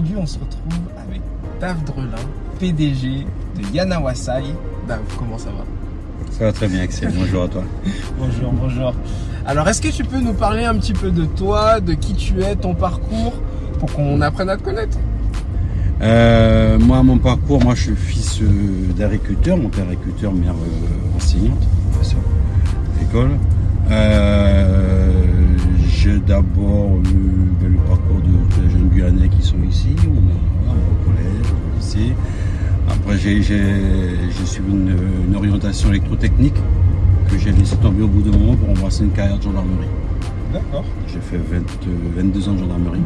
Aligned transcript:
aujourd'hui, 0.00 0.16
on 0.18 0.26
se 0.26 0.38
retrouve 0.38 0.80
avec 1.06 1.20
Dave 1.60 1.84
Drelin, 1.84 2.16
PDG 2.58 3.26
de 3.56 3.76
Yana 3.76 4.00
Wasai. 4.00 4.44
Dave, 4.88 5.00
comment 5.18 5.36
ça 5.36 5.50
va? 5.50 5.64
Ça 6.30 6.44
va 6.44 6.52
très 6.52 6.68
bien, 6.68 6.80
Axel. 6.80 7.12
Bonjour 7.14 7.42
à 7.42 7.48
toi. 7.48 7.62
Bonjour, 8.18 8.52
bonjour. 8.52 8.94
Alors, 9.44 9.68
est-ce 9.68 9.82
que 9.82 9.88
tu 9.88 10.04
peux 10.04 10.20
nous 10.20 10.32
parler 10.32 10.64
un 10.64 10.74
petit 10.76 10.94
peu 10.94 11.10
de 11.10 11.24
toi, 11.24 11.80
de 11.80 11.92
qui 11.92 12.14
tu 12.14 12.40
es, 12.40 12.56
ton 12.56 12.74
parcours, 12.74 13.34
pour 13.78 13.92
qu'on 13.92 14.20
apprenne 14.22 14.48
à 14.48 14.56
te 14.56 14.62
connaître? 14.62 14.96
Euh, 16.00 16.78
moi, 16.78 17.02
mon 17.02 17.18
parcours, 17.18 17.62
moi, 17.62 17.74
je 17.74 17.82
suis 17.82 17.96
fils 17.96 18.40
euh, 18.40 18.92
d'agriculteur. 18.96 19.58
Mon 19.58 19.68
père 19.68 19.84
agriculteur, 19.84 20.32
mère 20.32 20.54
euh, 20.54 21.16
enseignante, 21.16 21.60
professeur 21.92 22.20
d'école. 22.98 23.32
Euh, 23.90 25.12
j'ai 25.88 26.18
d'abord 26.20 26.96
eu 27.04 27.50
ben, 27.60 27.72
le 27.72 27.78
parcours 27.86 28.20
de 28.22 28.29
Guyanais 28.92 29.28
qui 29.28 29.42
sont 29.42 29.56
ici. 29.68 29.94
On 30.04 30.70
a 30.70 30.74
au 30.74 31.04
collège, 31.04 31.46
au 31.52 31.76
lycée. 31.78 32.14
Après, 32.88 33.18
j'ai, 33.18 33.42
suivi 33.42 34.70
une, 34.72 34.94
une 35.28 35.36
orientation 35.36 35.90
électrotechnique 35.90 36.54
que 37.30 37.38
j'ai 37.38 37.52
laissé 37.52 37.76
tomber 37.76 38.02
au 38.02 38.08
bout 38.08 38.22
d'un 38.22 38.36
moment 38.36 38.56
pour 38.56 38.70
embrasser 38.70 39.04
une 39.04 39.10
carrière 39.10 39.38
de 39.38 39.42
gendarmerie. 39.42 39.86
D'accord. 40.52 40.84
J'ai 41.06 41.20
fait 41.20 41.36
20, 41.36 41.56
euh, 41.58 41.62
22 42.16 42.48
ans 42.48 42.52
de 42.54 42.58
gendarmerie. 42.58 43.00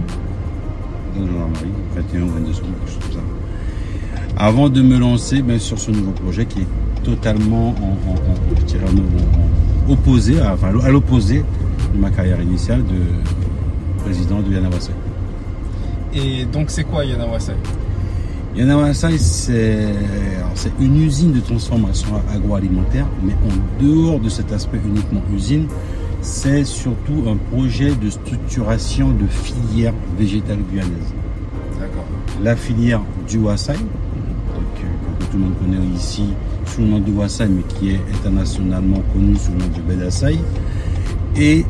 De 1.15 1.27
gendarmerie, 1.27 1.69
21 1.95 2.23
ou 2.23 2.29
22 2.29 2.51
ans, 2.51 2.55
quelque 2.63 2.91
chose 2.91 2.99
comme 3.03 3.13
ça. 3.13 3.21
Avant 4.37 4.69
de 4.69 4.81
me 4.83 4.99
lancer 4.99 5.43
ben, 5.43 5.59
sur 5.59 5.79
ce 5.79 5.91
nouveau 5.91 6.13
projet 6.13 6.47
qui 6.47 6.61
est 6.61 6.67
totalement 7.05 7.69
en, 7.81 8.11
en- 8.11 8.15
en- 8.15 8.67
dirais, 8.67 8.85
opposé, 9.89 10.41
à, 10.41 10.55
enfin, 10.55 10.69
à 10.83 10.91
l'opposé 10.91 11.45
de 11.95 12.01
ma 12.01 12.11
carrière 12.11 12.41
initiale 12.41 12.83
de 12.85 14.03
président 14.03 14.41
de 14.41 14.53
Yana 14.53 14.71
Wasai. 14.71 14.93
Et 16.15 16.45
donc, 16.45 16.71
c'est 16.71 16.85
quoi 16.85 17.05
Yana 17.05 17.27
Wasai 17.27 17.55
Yana 18.57 18.77
Wasai, 18.77 19.19
c'est 19.19 19.93
une 20.79 21.03
usine 21.03 21.33
de 21.33 21.41
transformation 21.41 22.09
agroalimentaire, 22.33 23.07
mais 23.23 23.33
en 23.33 23.83
dehors 23.85 24.21
de 24.21 24.29
cet 24.29 24.53
aspect 24.53 24.79
uniquement 24.85 25.23
usine, 25.35 25.67
c'est 26.23 26.65
surtout 26.65 27.25
un 27.27 27.37
projet 27.37 27.95
de 27.97 28.09
structuration 28.11 29.11
de 29.11 29.27
filière 29.27 29.93
végétale 30.17 30.59
guyanaise. 30.71 31.13
D'accord. 31.81 32.05
La 32.43 32.55
filière 32.55 33.03
du 33.29 33.39
Wasai, 33.39 33.75
euh, 33.75 34.81
que 34.81 35.25
tout 35.27 35.37
le 35.37 35.45
monde 35.45 35.59
connaît 35.59 35.97
ici 35.97 36.25
sous 36.65 36.83
le 36.83 36.87
nom 36.87 36.99
du 37.01 37.13
Wasai, 37.13 37.49
mais 37.49 37.63
qui 37.63 37.91
est 37.91 38.01
internationalement 38.15 39.03
connu 39.13 39.37
sous 39.37 39.51
le 39.51 39.59
nom 39.59 39.67
du 39.67 39.81
Bedasai. 39.81 40.39
Et 41.37 41.67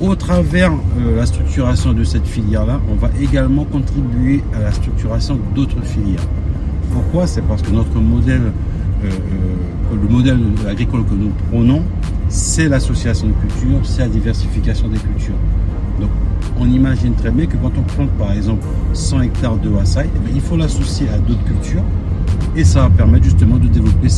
au 0.00 0.14
travers 0.14 0.72
euh, 0.72 1.16
la 1.16 1.26
structuration 1.26 1.92
de 1.92 2.04
cette 2.04 2.26
filière-là, 2.26 2.80
on 2.90 2.94
va 2.94 3.10
également 3.20 3.64
contribuer 3.64 4.42
à 4.54 4.60
la 4.60 4.72
structuration 4.72 5.38
d'autres 5.54 5.82
filières. 5.82 6.26
Pourquoi? 6.92 7.26
C'est 7.26 7.42
parce 7.42 7.62
que 7.62 7.70
notre 7.70 7.98
modèle, 8.00 8.52
euh, 9.04 9.06
euh, 9.08 9.96
le 10.00 10.08
modèle 10.08 10.38
agricole 10.68 11.04
que 11.04 11.14
nous 11.14 11.30
prônons, 11.50 11.82
c'est 12.28 12.68
l'association 12.68 13.28
de 13.28 13.32
cultures, 13.32 13.80
c'est 13.84 14.02
la 14.02 14.08
diversification 14.08 14.88
des 14.88 14.98
cultures. 14.98 15.34
Donc, 16.00 16.10
on 16.58 16.68
imagine 16.68 17.14
très 17.14 17.30
bien 17.30 17.46
que 17.46 17.56
quand 17.56 17.72
on 17.78 17.82
plante 17.82 18.10
par 18.10 18.32
exemple 18.32 18.66
100 18.92 19.22
hectares 19.22 19.56
de 19.56 19.68
Wasai, 19.68 20.08
eh 20.14 20.18
bien, 20.18 20.32
il 20.34 20.40
faut 20.40 20.56
l'associer 20.56 21.08
à 21.08 21.18
d'autres 21.18 21.44
cultures 21.44 21.82
et 22.56 22.64
ça 22.64 22.82
va 22.82 22.90
permettre 22.90 23.24
justement 23.24 23.56
de 23.56 23.66
développer 23.66 24.08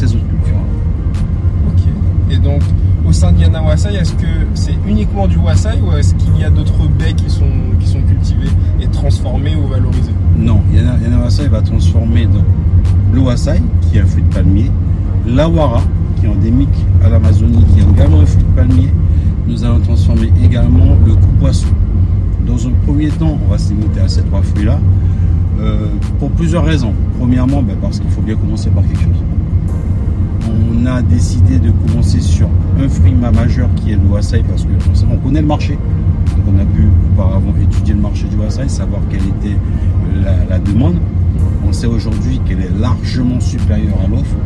Yana 3.38 3.62
Wasai, 3.62 3.94
est-ce 3.94 4.12
que 4.12 4.27
c'est 4.55 4.74
uniquement 4.86 5.26
du 5.26 5.38
Wasai 5.38 5.81
ou 5.82 5.92
est-ce 5.97 6.14
qu'il 6.14 6.37
y 6.38 6.44
a 6.44 6.50
d'autres 6.50 6.88
baies 6.98 7.14
qui 7.14 7.31
sont, 7.31 7.50
qui 7.81 7.87
sont 7.87 8.00
cultivées 8.03 8.50
et 8.81 8.87
transformées 8.88 9.56
ou 9.56 9.66
valorisées 9.66 10.12
Non, 10.38 10.60
Yana 10.72 11.19
Wasai 11.19 11.48
va 11.48 11.60
transformer 11.60 12.26
donc 12.26 12.44
le 13.12 13.20
Wasai, 13.20 13.60
qui 13.82 13.98
est 13.98 14.00
un 14.03 14.06
fruit 14.06 14.22
de 14.22 14.34
palmier, 14.34 14.70
l'Awara, 15.26 15.82
qui 16.19 16.26
est 16.26 16.28
endémique 16.28 16.84
à 17.04 17.09
l'Amazonie, 17.09 17.64
qui 17.75 17.81
est 17.81 17.91
également 17.91 18.20
un 18.20 18.26
fruit 18.26 18.44
de 18.44 18.56
palmier. 18.56 18.91
Nous 19.47 19.64
allons 19.64 19.81
transformer 19.81 20.32
également 20.44 20.97
le 21.06 21.14
coupoisson. 21.14 21.69
Dans 22.47 22.66
un 22.66 22.72
premier 22.84 23.08
temps, 23.08 23.38
on 23.44 23.50
va 23.50 23.58
se 23.58 23.70
limiter 23.70 24.00
à 24.00 24.08
ces 24.08 24.22
trois 24.22 24.43
fruits-là, 24.43 24.78
euh, 25.60 25.87
pour 26.19 26.31
plusieurs 26.31 26.64
raisons. 26.64 26.93
Premièrement, 27.19 27.62
ben, 27.62 27.76
parce 27.81 27.98
qu'il 27.98 28.10
faut 28.10 28.22
bien 28.22 28.37
commencer 28.37 28.70
par 28.70 28.82
quelque 28.87 29.03
chose. 29.03 29.35
On 30.48 30.86
a 30.86 31.02
décidé 31.02 31.58
de 31.58 31.70
commencer 31.70 32.20
sur 32.20 32.48
un 32.80 32.88
fruit 32.88 33.12
ma- 33.12 33.30
majeur 33.32 33.68
qui 33.76 33.92
est 33.92 33.96
le 33.96 34.08
Wasai, 34.08 34.42
parce 34.48 34.64
qu'on 34.64 35.14
on 35.14 35.16
connaît 35.18 35.40
le 35.40 35.46
marché. 35.46 35.74
Donc 35.74 36.54
on 36.54 36.60
a 36.60 36.64
pu 36.64 36.84
auparavant 37.12 37.52
étudier 37.60 37.94
le 37.94 38.00
marché 38.00 38.26
du 38.28 38.36
Wasai, 38.36 38.68
savoir 38.68 39.00
quelle 39.10 39.20
était 39.20 39.56
euh, 39.56 40.22
la, 40.24 40.56
la 40.56 40.58
demande. 40.58 40.96
On 41.68 41.72
sait 41.72 41.86
aujourd'hui 41.86 42.40
qu'elle 42.46 42.60
est 42.60 42.78
largement 42.78 43.40
supérieure 43.40 43.98
à 44.04 44.08
l'offre. 44.08 44.36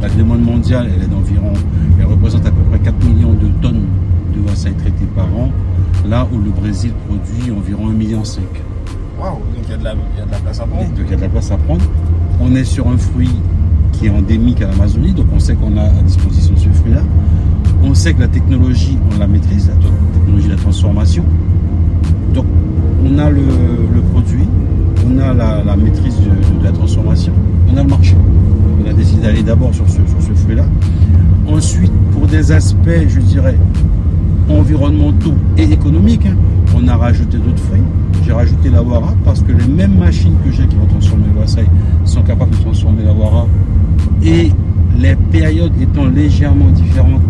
La 0.00 0.08
demande 0.08 0.42
mondiale, 0.42 0.88
elle 0.96 1.02
est 1.02 1.08
d'environ, 1.08 1.52
elle 1.98 2.06
représente 2.06 2.46
à 2.46 2.50
peu 2.50 2.62
près 2.70 2.78
4 2.78 3.04
millions 3.04 3.34
de 3.34 3.48
tonnes 3.60 3.82
de 4.34 4.48
Wasai 4.48 4.72
traités 4.72 5.06
par 5.14 5.26
an, 5.36 5.50
là 6.08 6.26
où 6.32 6.38
le 6.38 6.50
Brésil 6.50 6.92
produit 7.06 7.50
environ 7.50 7.90
1,5 7.90 7.92
million. 7.96 8.22
Waouh 9.20 9.34
Donc, 9.34 9.42
il 9.66 9.70
y, 9.70 9.74
a 9.74 9.76
de 9.76 9.84
la- 9.84 9.94
il 10.14 10.18
y 10.18 10.22
a 10.22 10.26
de 10.26 10.30
la 10.30 10.38
place 10.38 10.60
à 10.60 10.64
prendre. 10.64 10.84
Donc 10.88 10.98
il 11.06 11.10
y 11.10 11.14
a 11.14 11.16
de 11.16 11.20
la 11.22 11.28
place 11.28 11.50
à 11.50 11.56
prendre. 11.58 11.82
On 12.40 12.54
est 12.54 12.64
sur 12.64 12.88
un 12.88 12.96
fruit 12.96 13.30
qui 14.00 14.06
est 14.06 14.10
endémique 14.10 14.62
à 14.62 14.66
l'Amazonie, 14.66 15.12
donc 15.12 15.26
on 15.34 15.38
sait 15.38 15.54
qu'on 15.54 15.76
a 15.76 15.82
à 15.82 16.02
disposition 16.02 16.54
ce 16.56 16.68
fruit-là. 16.70 17.02
On 17.82 17.94
sait 17.94 18.14
que 18.14 18.20
la 18.20 18.28
technologie, 18.28 18.96
on 19.14 19.18
la 19.18 19.26
maîtrise, 19.26 19.68
la 19.68 19.74
technologie 20.18 20.46
de 20.46 20.52
la 20.52 20.58
transformation. 20.58 21.22
Donc 22.32 22.46
on 23.04 23.18
a 23.18 23.28
le, 23.28 23.42
produit, 24.12 24.48
on 25.06 25.18
a 25.18 25.34
la, 25.34 25.76
maîtrise 25.76 26.16
de, 26.16 26.64
la 26.64 26.72
transformation, 26.72 27.32
on 27.70 27.76
a 27.76 27.82
le 27.82 27.88
marché. 27.88 28.16
On 28.82 28.88
a 28.88 28.92
décidé 28.94 29.20
d'aller 29.20 29.42
d'abord 29.42 29.74
sur 29.74 29.84
ce, 29.86 30.00
fruit-là. 30.44 30.64
Ensuite, 31.46 31.92
pour 32.12 32.26
des 32.26 32.52
aspects, 32.52 33.06
je 33.06 33.20
dirais, 33.20 33.58
environnementaux 34.48 35.34
et 35.58 35.64
économiques, 35.64 36.24
hein, 36.24 36.36
on 36.74 36.88
a 36.88 36.96
rajouté 36.96 37.36
d'autres 37.36 37.62
fruits. 37.64 37.82
J'ai 38.24 38.32
rajouté 38.32 38.70
la 38.70 38.82
Wara 38.82 39.14
parce 39.26 39.42
que 39.42 39.52
les 39.52 39.68
mêmes 39.68 39.98
machines 39.98 40.36
que 40.42 40.50
j'ai 40.50 40.66
qui 40.66 40.76
vont 40.76 40.86
transformer 40.86 41.26
le 41.34 41.40
Wasai 41.40 41.66
sont 42.06 42.22
capables 42.22 42.52
de 42.52 42.62
transformer 42.62 43.04
la 43.04 43.12
Wara. 43.12 43.46
Et 44.22 44.50
les 44.98 45.16
périodes 45.30 45.72
étant 45.80 46.06
légèrement 46.06 46.70
différentes, 46.70 47.22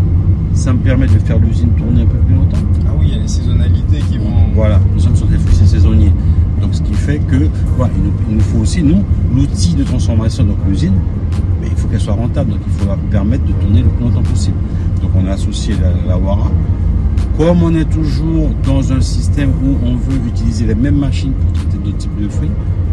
ça 0.52 0.72
me 0.72 0.78
permet 0.78 1.06
de 1.06 1.18
faire 1.18 1.38
l'usine 1.38 1.68
tourner 1.76 2.02
un 2.02 2.06
peu 2.06 2.18
plus 2.18 2.34
longtemps. 2.34 2.58
Ah 2.86 2.90
oui, 2.98 3.06
il 3.08 3.14
y 3.14 3.18
a 3.18 3.22
les 3.22 3.28
saisonnalités 3.28 3.98
qui 4.10 4.18
vont. 4.18 4.30
Voilà, 4.54 4.80
nous 4.92 5.00
sommes 5.00 5.16
sur 5.16 5.26
des 5.26 5.38
fruits 5.38 5.54
saisonniers. 5.66 6.12
Donc 6.60 6.74
ce 6.74 6.82
qui 6.82 6.92
fait 6.92 7.18
que 7.20 7.48
voilà, 7.76 7.92
il, 7.96 8.02
nous, 8.02 8.12
il 8.28 8.36
nous 8.36 8.42
faut 8.42 8.58
aussi, 8.58 8.82
nous, 8.82 9.02
l'outil 9.34 9.74
de 9.74 9.84
transformation, 9.84 10.44
donc 10.44 10.56
l'usine, 10.68 10.94
mais 11.60 11.68
il 11.70 11.76
faut 11.76 11.88
qu'elle 11.88 12.00
soit 12.00 12.14
rentable, 12.14 12.50
donc 12.50 12.60
il 12.66 12.72
faut 12.72 12.86
la 12.86 12.96
permettre 13.10 13.44
de 13.44 13.52
tourner 13.52 13.82
le 13.82 13.88
plus 13.88 14.04
longtemps 14.04 14.22
possible. 14.22 14.56
Donc 15.00 15.12
on 15.16 15.26
a 15.26 15.32
associé 15.32 15.74
la, 15.80 15.92
la 16.06 16.18
Wara. 16.18 16.50
Comme 17.38 17.62
on 17.62 17.74
est 17.74 17.88
toujours 17.88 18.50
dans 18.64 18.92
un 18.92 19.00
système 19.00 19.50
où 19.64 19.76
on 19.86 19.94
veut 19.94 20.18
utiliser 20.26 20.66
les 20.66 20.74
mêmes 20.74 20.98
machines 20.98 21.32
pour 21.32 21.52
traiter 21.52 21.78
d'autres 21.82 21.96
types 21.96 22.20
de 22.20 22.28
fruits, 22.28 22.50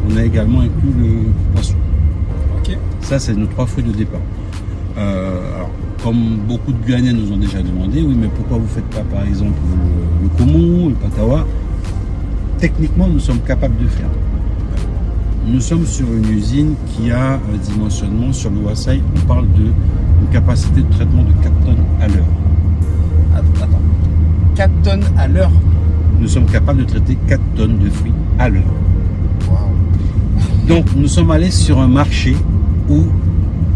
on 0.09 0.15
a 0.15 0.23
également 0.23 0.61
inclus 0.61 0.93
le 0.97 1.53
poisson. 1.53 1.75
Ça, 3.01 3.19
c'est 3.19 3.33
nos 3.35 3.45
trois 3.47 3.65
fruits 3.65 3.83
de 3.83 3.91
départ. 3.91 4.21
Euh, 4.97 5.55
alors, 5.55 5.69
comme 6.03 6.37
beaucoup 6.47 6.71
de 6.71 6.85
Guyanais 6.85 7.13
nous 7.13 7.31
ont 7.31 7.37
déjà 7.37 7.61
demandé, 7.61 8.01
oui, 8.01 8.15
mais 8.19 8.27
pourquoi 8.27 8.57
vous 8.57 8.63
ne 8.63 8.69
faites 8.69 8.85
pas, 8.85 9.01
par 9.15 9.25
exemple, 9.25 9.59
le, 9.71 10.23
le 10.23 10.29
Komo, 10.37 10.89
le 10.89 10.95
Patawa? 10.95 11.45
Techniquement, 12.57 13.07
nous 13.07 13.19
sommes 13.19 13.41
capables 13.41 13.77
de 13.81 13.87
faire. 13.87 14.09
Nous 15.45 15.61
sommes 15.61 15.85
sur 15.85 16.07
une 16.13 16.29
usine 16.29 16.73
qui 16.87 17.09
a 17.11 17.33
un 17.35 17.57
dimensionnement 17.63 18.33
sur 18.33 18.49
le 18.49 18.59
Wasai, 18.59 19.01
on 19.15 19.27
parle 19.27 19.45
de 19.53 19.71
une 20.21 20.27
capacité 20.33 20.81
de 20.81 20.91
traitement 20.91 21.23
de 21.23 21.31
4 21.43 21.53
tonnes 21.65 21.85
à 22.01 22.07
l'heure. 22.07 22.25
Attends, 23.33 23.63
attends. 23.63 23.81
4 24.55 24.71
tonnes 24.83 25.03
à 25.17 25.27
l'heure. 25.27 25.51
Nous 26.19 26.27
sommes 26.27 26.47
capables 26.47 26.79
de 26.79 26.85
traiter 26.85 27.17
4 27.27 27.41
tonnes 27.55 27.77
de 27.77 27.89
fruits 27.89 28.13
à 28.39 28.49
l'heure. 28.49 28.63
Donc 30.67 30.85
nous 30.97 31.07
sommes 31.07 31.31
allés 31.31 31.51
sur 31.51 31.79
un 31.79 31.87
marché 31.87 32.35
où 32.89 33.05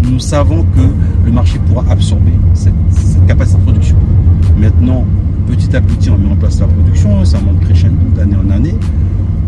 nous 0.03 0.19
savons 0.19 0.63
que 0.63 0.81
le 1.25 1.31
marché 1.31 1.57
pourra 1.67 1.85
absorber 1.89 2.33
cette, 2.53 2.73
cette 2.89 3.25
capacité 3.27 3.59
de 3.59 3.63
production. 3.63 3.95
Maintenant, 4.59 5.05
petit 5.47 5.73
à 5.73 5.79
petit, 5.79 6.09
on 6.09 6.17
met 6.17 6.29
en 6.29 6.35
place 6.35 6.59
la 6.59 6.67
production, 6.67 7.23
ça 7.23 7.39
monte 7.39 7.61
crescendo 7.61 7.95
d'année 8.13 8.35
en 8.35 8.49
année. 8.49 8.75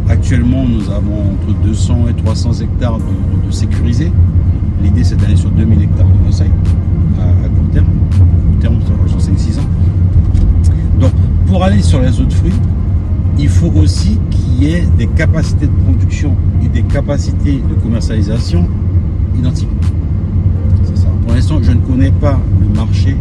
Actuellement, 0.08 0.66
nous 0.66 0.90
avons 0.90 1.32
entre 1.34 1.54
200 1.66 2.08
et 2.10 2.14
300 2.14 2.54
hectares 2.62 2.98
de, 3.00 3.48
de 3.48 3.52
sécurisés. 3.52 4.12
L'idée, 4.82 5.04
c'est 5.04 5.18
d'aller 5.18 5.36
sur 5.36 5.50
2000 5.50 5.82
hectares 5.82 6.08
de 6.08 6.24
Versailles 6.24 6.52
à, 7.20 7.24
à 7.24 7.50
court 7.50 7.70
terme. 7.74 7.88
Court 8.18 8.60
terme, 8.62 8.80
sur 9.08 9.18
5-6 9.18 9.60
ans. 9.60 9.70
Donc, 11.00 11.12
pour 11.48 11.64
aller 11.64 11.82
sur 11.82 12.00
les 12.00 12.22
autres 12.22 12.36
fruits, 12.36 12.54
il 13.38 13.50
faut 13.50 13.72
aussi 13.76 14.18
qu'il 14.30 14.64
y 14.64 14.72
ait 14.74 14.88
des 14.98 15.08
capacités 15.08 15.68
de 15.68 15.84
production 15.84 16.36
et 16.64 16.68
des 16.70 16.84
capacités 16.84 17.62
de 17.70 17.74
commercialisation 17.82 18.68
identiques. 19.38 19.70
Pour 21.26 21.34
l'instant, 21.34 21.60
je 21.62 21.72
ne 21.72 21.80
connais 21.80 22.12
pas 22.12 22.40
le 22.62 22.76
marché 22.76 23.16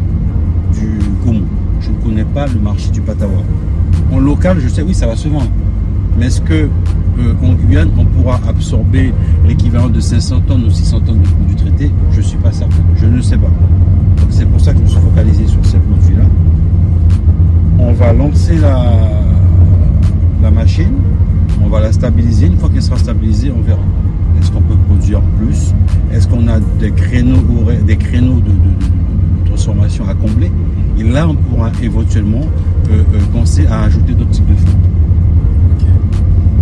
du 0.73 0.99
Komo. 1.25 1.41
Je 1.81 1.91
ne 1.91 1.97
connais 1.97 2.25
pas 2.25 2.47
le 2.47 2.61
marché 2.61 2.91
du 2.91 3.01
Patawa. 3.01 3.43
En 4.13 4.19
local, 4.19 4.59
je 4.61 4.69
sais, 4.69 4.83
oui, 4.83 4.95
ça 4.95 5.07
va 5.07 5.17
se 5.17 5.29
vendre. 5.29 5.51
Mais 6.19 6.27
est-ce 6.27 6.41
que 6.41 6.69
euh, 7.19 7.35
en 7.43 7.55
Guyane, 7.55 7.91
on 7.97 8.05
pourra 8.05 8.41
absorber 8.49 9.13
l'équivalent 9.47 9.89
de 9.89 10.01
500 10.01 10.41
tonnes 10.47 10.65
ou 10.65 10.71
600 10.71 11.01
tonnes 11.01 11.23
produits 11.23 11.57
traités? 11.57 11.91
Je 12.13 12.19
ne 12.19 12.23
suis 12.23 12.39
pas 12.39 12.53
certain. 12.53 12.77
Je 12.97 13.07
ne 13.07 13.21
sais 13.21 13.37
pas. 13.37 13.51
C'est 14.31 14.47
pour 14.47 14.61
ça 14.61 14.73
que 14.73 14.79
je 14.79 14.83
me 14.85 14.89
suis 14.89 15.01
focalisé 15.01 15.47
sur 15.47 15.65
ces 15.65 15.79
produits-là. 15.79 16.25
On 17.79 17.93
va 17.93 18.13
lancer 18.13 18.57
la, 18.57 18.85
la 20.43 20.51
machine, 20.51 20.93
on 21.63 21.69
va 21.69 21.81
la 21.81 21.93
stabiliser. 21.93 22.47
Une 22.47 22.57
fois 22.57 22.69
qu'elle 22.69 22.83
sera 22.83 22.99
stabilisée, 22.99 23.53
on 23.57 23.63
verra. 23.63 23.83
Est-ce 24.41 24.51
qu'on 24.51 24.61
peut 24.61 24.77
produire 24.89 25.21
plus? 25.39 25.73
Est-ce 26.13 26.29
qu'on 26.29 26.49
a 26.49 26.59
des 26.81 26.91
créneaux, 26.91 27.41
des 27.87 27.97
créneaux 27.97 28.41
de, 28.41 29.47
transformation 29.47 30.09
à 30.09 30.15
combler? 30.15 30.51
Et 30.99 31.05
là, 31.05 31.29
on 31.29 31.35
pourra 31.35 31.71
éventuellement 31.83 32.41
euh, 32.91 33.03
euh, 33.15 33.19
penser 33.33 33.67
à 33.67 33.83
ajouter 33.83 34.15
d'autres 34.15 34.31
types 34.31 34.49
de 34.49 34.55
fonds. 34.55 34.79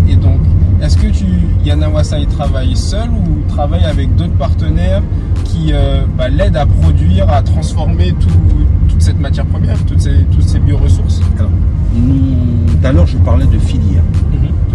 Et 0.09 0.17
donc, 0.17 0.41
est-ce 0.83 0.97
que 0.97 1.07
tu, 1.07 1.25
Yanawasa, 1.65 2.19
il 2.19 2.27
travaille 2.27 2.75
seul 2.75 3.11
ou 3.11 3.49
travaille 3.49 3.85
avec 3.85 4.15
d'autres 4.17 4.37
partenaires 4.37 5.03
qui 5.45 5.73
euh, 5.73 6.05
bah, 6.17 6.29
l'aident 6.29 6.57
à 6.57 6.67
produire, 6.67 7.29
à 7.31 7.43
transformer 7.43 8.15
toute 8.19 9.01
cette 9.01 9.21
matière 9.21 9.47
première, 9.47 9.79
toutes 9.85 10.01
ces, 10.01 10.25
toutes 10.33 10.49
ces 10.49 10.59
bioressources? 10.59 11.21
Alors, 11.39 11.51
tout 11.93 12.87
à 12.87 12.93
l'heure, 12.93 13.07
je 13.07 13.19
parlais 13.19 13.47
de 13.47 13.59
filière. 13.59 14.03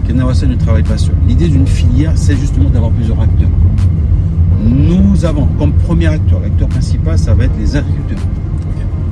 Yanawasa 0.07 0.47
ne 0.47 0.55
travaille 0.55 0.83
pas 0.83 0.97
seul. 0.97 1.15
L'idée 1.27 1.47
d'une 1.47 1.67
filière, 1.67 2.11
c'est 2.15 2.35
justement 2.35 2.69
d'avoir 2.69 2.91
plusieurs 2.91 3.19
acteurs. 3.19 3.49
Nous 4.63 5.25
avons 5.25 5.47
comme 5.59 5.73
premier 5.73 6.07
acteur, 6.07 6.39
l'acteur 6.39 6.67
principal, 6.67 7.17
ça 7.17 7.33
va 7.33 7.45
être 7.45 7.57
les 7.57 7.75
agriculteurs. 7.75 8.17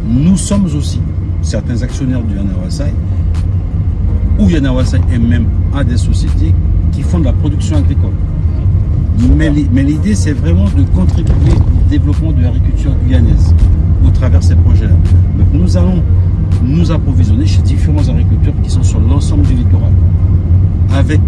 Nous 0.07 0.37
sommes 0.37 0.65
aussi 0.65 0.99
certains 1.41 1.81
actionnaires 1.81 2.21
du 2.21 2.35
Yanawasai 2.35 2.93
ou 4.39 4.49
Yanawasai 4.49 4.99
est 5.13 5.19
même 5.19 5.45
à 5.75 5.83
des 5.83 5.97
sociétés 5.97 6.53
qui 6.91 7.01
font 7.01 7.19
de 7.19 7.25
la 7.25 7.33
production 7.33 7.77
agricole. 7.77 8.13
Mais, 9.37 9.49
l'idée, 9.83 10.15
c'est 10.15 10.33
vraiment 10.33 10.65
de 10.65 10.83
contribuer 10.95 11.53
au 11.55 11.89
développement 11.89 12.31
de 12.31 12.41
l'agriculture 12.41 12.91
guyanaise 13.05 13.53
au 14.05 14.09
travers 14.09 14.39
de 14.39 14.43
ces 14.45 14.55
projets-là. 14.55 14.95
Donc 15.37 15.47
nous 15.53 15.77
allons 15.77 16.01
nous 16.63 16.91
approvisionner 16.91 17.45
chez 17.45 17.61
différents 17.61 18.07
agriculteurs 18.09 18.53
qui 18.63 18.69
sont 18.69 18.83
sur 18.83 18.99
l'ensemble 18.99 19.43
du 19.43 19.53
littoral, 19.53 19.91
avec 20.91 21.19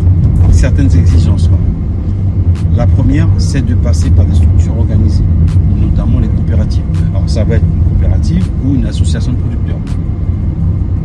certaines 0.51 0.93
exigences. 0.95 1.49
La 2.75 2.87
première, 2.87 3.27
c'est 3.37 3.65
de 3.65 3.73
passer 3.75 4.09
par 4.09 4.25
des 4.25 4.35
structures 4.35 4.77
organisées, 4.77 5.23
notamment 5.79 6.19
les 6.19 6.27
coopératives. 6.27 6.83
Alors 7.11 7.29
ça 7.29 7.43
va 7.43 7.55
être 7.55 7.63
une 7.63 7.89
coopérative 7.89 8.45
ou 8.65 8.75
une 8.75 8.85
association 8.85 9.31
de 9.31 9.37
producteurs. 9.37 9.77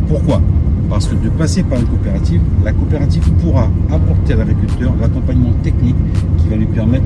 Pourquoi? 0.07 0.41
Parce 0.89 1.07
que 1.07 1.15
de 1.15 1.29
passer 1.29 1.63
par 1.63 1.79
une 1.79 1.85
coopérative, 1.85 2.41
la 2.65 2.73
coopérative 2.73 3.23
pourra 3.41 3.69
apporter 3.89 4.33
à 4.33 4.37
l'agriculteur 4.37 4.93
l'accompagnement 4.99 5.53
technique 5.63 5.95
qui 6.37 6.49
va 6.49 6.57
lui 6.57 6.65
permettre 6.65 7.05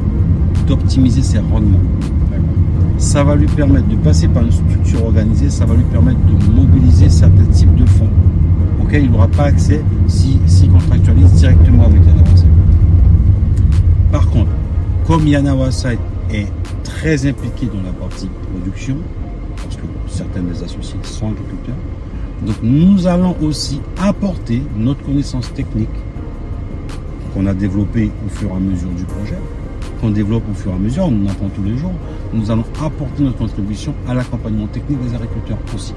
d'optimiser 0.67 1.21
ses 1.21 1.37
rendements. 1.37 1.77
Ça 2.97 3.23
va 3.23 3.35
lui 3.35 3.47
permettre 3.47 3.87
de 3.87 3.95
passer 3.97 4.27
par 4.27 4.43
une 4.43 4.51
structure 4.51 5.05
organisée, 5.05 5.49
ça 5.51 5.65
va 5.65 5.75
lui 5.75 5.83
permettre 5.83 6.17
de 6.25 6.55
mobiliser 6.55 7.09
certains 7.09 7.45
types 7.51 7.75
de 7.75 7.85
fonds 7.85 8.09
il 8.99 9.11
n'aura 9.11 9.27
pas 9.27 9.43
accès 9.43 9.81
s'il 10.07 10.39
si, 10.47 10.67
contractualise 10.67 11.31
directement 11.33 11.85
avec 11.85 12.05
Yanawasai. 12.05 12.47
Par 14.11 14.29
contre, 14.29 14.51
comme 15.05 15.27
Yanawasai 15.27 15.97
est 16.31 16.47
très 16.83 17.25
impliqué 17.27 17.67
dans 17.67 17.81
la 17.83 17.91
partie 17.91 18.29
production, 18.51 18.97
parce 19.57 19.75
que 19.75 19.83
certains 20.07 20.41
des 20.41 20.63
associés 20.63 20.99
sont 21.03 21.27
agriculteurs, 21.27 21.75
donc 22.45 22.55
nous 22.61 23.07
allons 23.07 23.35
aussi 23.41 23.81
apporter 24.01 24.61
notre 24.77 25.03
connaissance 25.03 25.51
technique 25.53 25.89
qu'on 27.33 27.45
a 27.47 27.53
développée 27.53 28.11
au 28.25 28.29
fur 28.29 28.49
et 28.49 28.53
à 28.53 28.59
mesure 28.59 28.89
du 28.89 29.03
projet, 29.03 29.37
qu'on 29.99 30.09
développe 30.09 30.43
au 30.49 30.53
fur 30.53 30.71
et 30.71 30.75
à 30.75 30.77
mesure, 30.77 31.05
on 31.05 31.25
en 31.25 31.29
apprend 31.29 31.49
tous 31.49 31.63
les 31.63 31.77
jours. 31.77 31.93
Nous 32.33 32.51
allons 32.51 32.65
apporter 32.83 33.23
notre 33.23 33.37
contribution 33.37 33.93
à 34.07 34.13
l'accompagnement 34.13 34.67
technique 34.67 35.01
des 35.01 35.15
agriculteurs 35.15 35.57
aussi. 35.73 35.93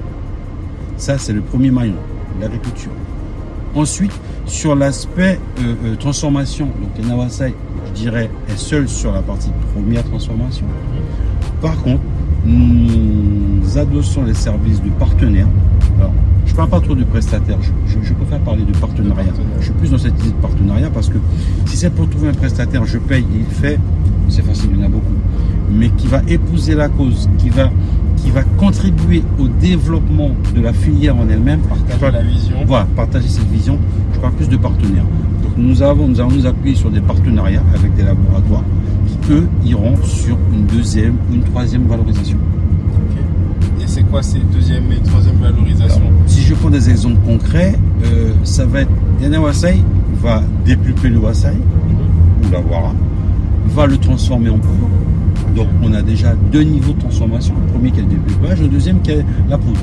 Ça, 0.97 1.17
c'est 1.17 1.33
le 1.33 1.41
premier 1.41 1.71
maillon, 1.71 1.95
l'agriculture. 2.39 2.91
Ensuite, 3.75 4.11
sur 4.45 4.75
l'aspect 4.75 5.39
euh, 5.59 5.75
euh, 5.85 5.95
transformation, 5.95 6.65
donc 6.65 7.07
Nawasai, 7.07 7.53
je 7.87 7.91
dirais, 7.91 8.29
est 8.49 8.57
seul 8.57 8.89
sur 8.89 9.11
la 9.11 9.21
partie 9.21 9.51
première 9.73 10.03
transformation. 10.05 10.65
Par 11.61 11.79
contre, 11.81 12.01
nous 12.45 13.77
adossons 13.77 14.23
les 14.23 14.33
services 14.33 14.81
de 14.81 14.89
partenaires. 14.89 15.47
Alors, 15.99 16.13
je 16.45 16.51
ne 16.51 16.57
parle 16.57 16.69
pas 16.69 16.79
trop 16.79 16.95
de 16.95 17.03
prestataire, 17.03 17.57
je, 17.61 18.13
préfère 18.13 18.39
parler 18.39 18.63
de 18.63 18.75
partenariat. 18.77 19.31
Je 19.59 19.65
suis 19.65 19.73
plus 19.73 19.91
dans 19.91 19.97
cette 19.97 20.19
idée 20.19 20.31
de 20.31 20.41
partenariat 20.41 20.89
parce 20.89 21.09
que 21.09 21.17
si 21.67 21.77
c'est 21.77 21.91
pour 21.91 22.09
trouver 22.09 22.29
un 22.29 22.33
prestataire, 22.33 22.85
je 22.85 22.97
paye, 22.97 23.25
il 23.33 23.45
fait, 23.45 23.79
c'est 24.29 24.41
facile, 24.41 24.71
il 24.73 24.79
y 24.79 24.83
en 24.83 24.87
a 24.87 24.89
beaucoup. 24.89 25.13
Mais 25.71 25.89
qui 25.89 26.07
va 26.07 26.21
épouser 26.27 26.73
la 26.73 26.89
cause, 26.89 27.29
qui 27.37 27.49
va, 27.49 27.69
qui 28.23 28.31
va 28.31 28.43
contribuer 28.57 29.23
au 29.39 29.47
développement 29.47 30.31
de 30.55 30.61
la 30.61 30.73
filière 30.73 31.15
en 31.15 31.27
elle-même. 31.29 31.61
Partager 31.61 32.11
la 32.11 32.23
vision. 32.23 32.55
Voilà, 32.65 32.87
partager 32.95 33.27
cette 33.27 33.49
vision. 33.49 33.77
Je 34.13 34.19
parle 34.19 34.33
plus 34.33 34.49
de 34.49 34.57
partenaires. 34.57 35.05
Donc 35.43 35.53
nous, 35.57 35.81
avons, 35.81 36.07
nous 36.07 36.19
allons 36.19 36.31
nous 36.31 36.45
appuyer 36.45 36.75
sur 36.75 36.89
des 36.89 37.01
partenariats 37.01 37.63
avec 37.75 37.93
des 37.95 38.03
laboratoires 38.03 38.63
qui, 39.07 39.31
eux, 39.31 39.47
iront 39.65 39.95
sur 40.03 40.37
une 40.53 40.65
deuxième 40.65 41.15
ou 41.29 41.35
une 41.35 41.43
troisième 41.43 41.85
valorisation 41.87 42.37
c'est 43.89 44.03
quoi 44.03 44.21
ces 44.21 44.39
deuxième 44.53 44.91
et 44.91 45.01
troisième 45.01 45.37
valorisations 45.37 46.11
Si 46.27 46.41
je 46.43 46.53
prends 46.53 46.69
des 46.69 46.89
exemples 46.89 47.19
concrets, 47.25 47.73
euh, 48.05 48.33
ça 48.43 48.65
va 48.65 48.81
être 48.81 48.91
Yana 49.19 49.41
Wasai 49.41 49.81
va 50.21 50.43
dépulper 50.63 51.09
le 51.09 51.17
Wasai 51.17 51.55
ou 52.43 52.51
la 52.51 52.59
Wara, 52.59 52.93
va 53.67 53.87
le 53.87 53.97
transformer 53.97 54.49
en 54.49 54.59
poudre. 54.59 54.89
Donc 55.55 55.67
on 55.83 55.93
a 55.93 56.01
déjà 56.01 56.33
deux 56.51 56.63
niveaux 56.63 56.93
de 56.93 56.99
transformation. 56.99 57.53
Le 57.65 57.73
premier 57.73 57.91
qui 57.91 57.99
est 57.99 58.03
le 58.03 58.09
dépulpage, 58.09 58.61
le 58.61 58.67
deuxième 58.67 59.01
qui 59.01 59.11
est 59.11 59.25
la 59.49 59.57
poudre. 59.57 59.79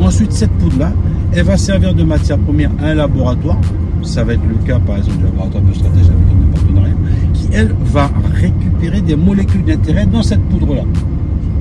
Ensuite, 0.00 0.32
cette 0.32 0.50
poudre-là, 0.52 0.92
elle 1.32 1.44
va 1.44 1.56
servir 1.56 1.94
de 1.94 2.02
matière 2.02 2.38
première 2.38 2.70
à 2.80 2.86
un 2.86 2.94
laboratoire. 2.94 3.58
Ça 4.02 4.22
va 4.24 4.34
être 4.34 4.42
le 4.48 4.54
cas, 4.66 4.78
par 4.78 4.96
exemple, 4.96 5.18
du 5.18 5.24
laboratoire 5.24 5.62
de 5.64 5.74
stratège 5.74 6.06
avec 6.06 6.12
un 6.12 6.54
partenariat, 6.54 6.94
qui, 7.34 7.48
elle, 7.52 7.74
va 7.84 8.10
récupérer 8.32 9.00
des 9.00 9.16
molécules 9.16 9.64
d'intérêt 9.64 10.06
dans 10.06 10.22
cette 10.22 10.42
poudre-là. 10.42 10.82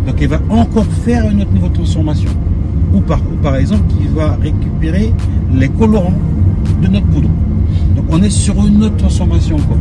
Donc 0.05 0.21
elle 0.21 0.29
va 0.29 0.39
encore 0.50 0.85
faire 0.85 1.25
un 1.25 1.39
autre 1.39 1.51
niveau 1.51 1.67
de 1.67 1.73
transformation. 1.73 2.29
Ou 2.93 3.01
par, 3.01 3.19
par 3.41 3.55
exemple, 3.55 3.83
qui 3.89 4.07
va 4.07 4.38
récupérer 4.41 5.12
les 5.53 5.69
colorants 5.69 6.13
de 6.81 6.88
notre 6.88 7.07
poudre. 7.07 7.29
Donc 7.95 8.05
on 8.09 8.21
est 8.21 8.29
sur 8.29 8.55
une 8.65 8.83
autre 8.83 8.97
transformation 8.97 9.55
encore. 9.55 9.77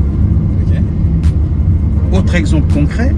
Autre 2.12 2.34
exemple 2.36 2.72
concret, 2.72 3.14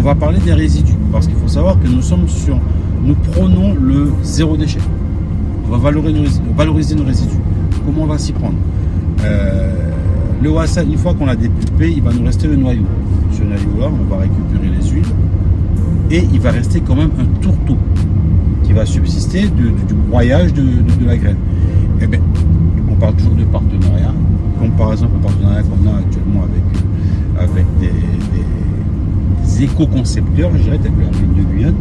on 0.00 0.02
va 0.02 0.14
parler 0.14 0.38
des 0.38 0.54
résidus. 0.54 0.94
Parce 1.12 1.26
qu'il 1.26 1.36
faut 1.36 1.48
savoir 1.48 1.78
que 1.78 1.86
nous 1.86 2.00
sommes 2.00 2.26
sur. 2.26 2.58
Nous 3.04 3.14
prenons 3.32 3.74
le 3.74 4.10
zéro 4.22 4.56
déchet. 4.56 4.80
On 5.66 5.76
va 5.76 5.92
valoriser 6.56 6.94
nos 6.94 7.04
résidus. 7.04 7.36
Comment 7.84 8.04
on 8.04 8.06
va 8.06 8.18
s'y 8.18 8.32
prendre? 8.32 8.56
Euh, 9.24 9.74
Le 10.42 10.50
wasa, 10.50 10.82
une 10.82 10.96
fois 10.96 11.12
qu'on 11.14 11.26
l'a 11.26 11.36
dépulpé, 11.36 11.92
il 11.92 12.02
va 12.02 12.12
nous 12.12 12.24
rester 12.24 12.48
le 12.48 12.56
noyau. 12.56 12.82
Ce 13.32 13.42
noyau-là, 13.42 13.90
on 13.92 14.14
va 14.14 14.22
récupérer 14.22 14.74
les 14.74 14.88
huiles 14.88 15.04
et 16.10 16.26
il 16.32 16.40
va 16.40 16.50
rester 16.50 16.80
quand 16.80 16.96
même 16.96 17.10
un 17.18 17.40
tourteau 17.40 17.76
qui 18.64 18.72
va 18.72 18.84
subsister 18.86 19.48
du, 19.48 19.72
broyage 20.08 20.52
de, 20.54 20.64
la 21.06 21.16
graine. 21.16 21.36
Eh 22.00 22.06
bien, 22.06 22.20
on 22.90 22.94
parle 22.94 23.14
toujours 23.14 23.34
de 23.34 23.44
partenariat, 23.44 24.14
comme 24.58 24.70
par 24.72 24.92
exemple 24.92 25.12
le 25.16 25.20
partenariat 25.20 25.62
qu'on 25.62 25.88
a 25.88 25.89
des, 29.60 29.64
éco-concepteurs, 29.64 30.50
je 30.56 30.62
dirais, 30.62 30.78
tels 30.78 30.92
que 30.92 31.00
la 31.00 31.08
de 31.08 31.48
Guyane. 31.48 31.74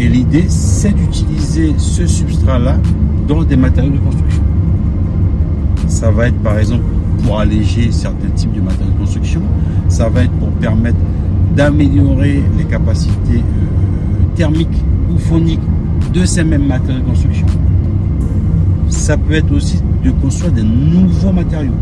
Et 0.00 0.08
l'idée, 0.08 0.44
c'est 0.48 0.94
d'utiliser 0.94 1.74
ce 1.78 2.06
substrat-là 2.06 2.76
dans 3.28 3.42
des 3.42 3.56
matériaux 3.56 3.92
de 3.92 3.98
construction. 3.98 4.42
Ça 5.88 6.10
va 6.10 6.28
être 6.28 6.38
par 6.38 6.58
exemple 6.58 6.84
pour 7.24 7.38
alléger 7.38 7.92
certains 7.92 8.30
types 8.30 8.52
de 8.52 8.60
matériaux 8.60 8.92
de 8.92 8.98
construction, 8.98 9.42
ça 9.88 10.08
va 10.08 10.22
être 10.22 10.32
pour 10.32 10.48
permettre 10.52 10.98
d'améliorer 11.54 12.42
les 12.56 12.64
capacités 12.64 13.38
euh, 13.38 14.34
thermiques 14.34 14.82
ou 15.12 15.18
phoniques 15.18 15.60
de 16.12 16.24
ces 16.24 16.42
mêmes 16.42 16.66
matériaux 16.66 17.00
de 17.00 17.04
construction. 17.04 17.46
Ça 18.88 19.16
peut 19.16 19.34
être 19.34 19.52
aussi 19.52 19.80
de 20.04 20.10
construire 20.10 20.52
des 20.52 20.62
nouveaux 20.62 21.32
matériaux. 21.32 21.72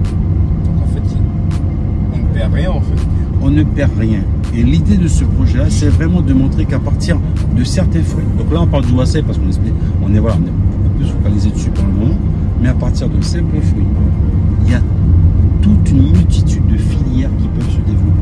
En 0.83 0.87
fait, 0.93 1.17
on 2.13 2.19
ne 2.19 2.35
perd 2.35 2.53
rien 2.53 2.71
en 2.71 2.81
fait. 2.81 3.10
On 3.43 3.51
ne 3.51 3.63
perd 3.63 3.91
rien. 3.99 4.21
Et 4.55 4.63
l'idée 4.63 4.97
de 4.97 5.09
ce 5.09 5.25
projet-là, 5.25 5.67
c'est 5.69 5.89
vraiment 5.89 6.21
de 6.21 6.33
montrer 6.33 6.65
qu'à 6.67 6.79
partir 6.79 7.19
de 7.57 7.65
certains 7.65 8.03
fruits, 8.03 8.25
donc 8.37 8.53
là 8.53 8.61
on 8.63 8.67
parle 8.67 8.85
du 8.85 8.93
parce 8.93 9.09
qu'on 9.15 9.49
est, 9.49 9.73
on 10.03 10.15
est, 10.15 10.19
voilà, 10.19 10.37
on 10.41 10.47
est 10.47 10.51
beaucoup 10.51 10.99
plus 10.99 11.07
focalisé 11.09 11.51
dessus 11.51 11.71
pour 11.71 11.85
le 11.87 11.93
moment, 11.93 12.19
mais 12.61 12.69
à 12.69 12.75
partir 12.75 13.09
de 13.09 13.21
simples 13.23 13.61
fruits, 13.61 13.85
il 14.67 14.73
y 14.73 14.75
a 14.75 14.81
toute 15.63 15.91
une 15.91 16.13
multitude 16.13 16.67
de 16.67 16.77
filières 16.77 17.31
qui 17.39 17.49
peuvent 17.49 17.71
se 17.71 17.79
développer 17.79 18.21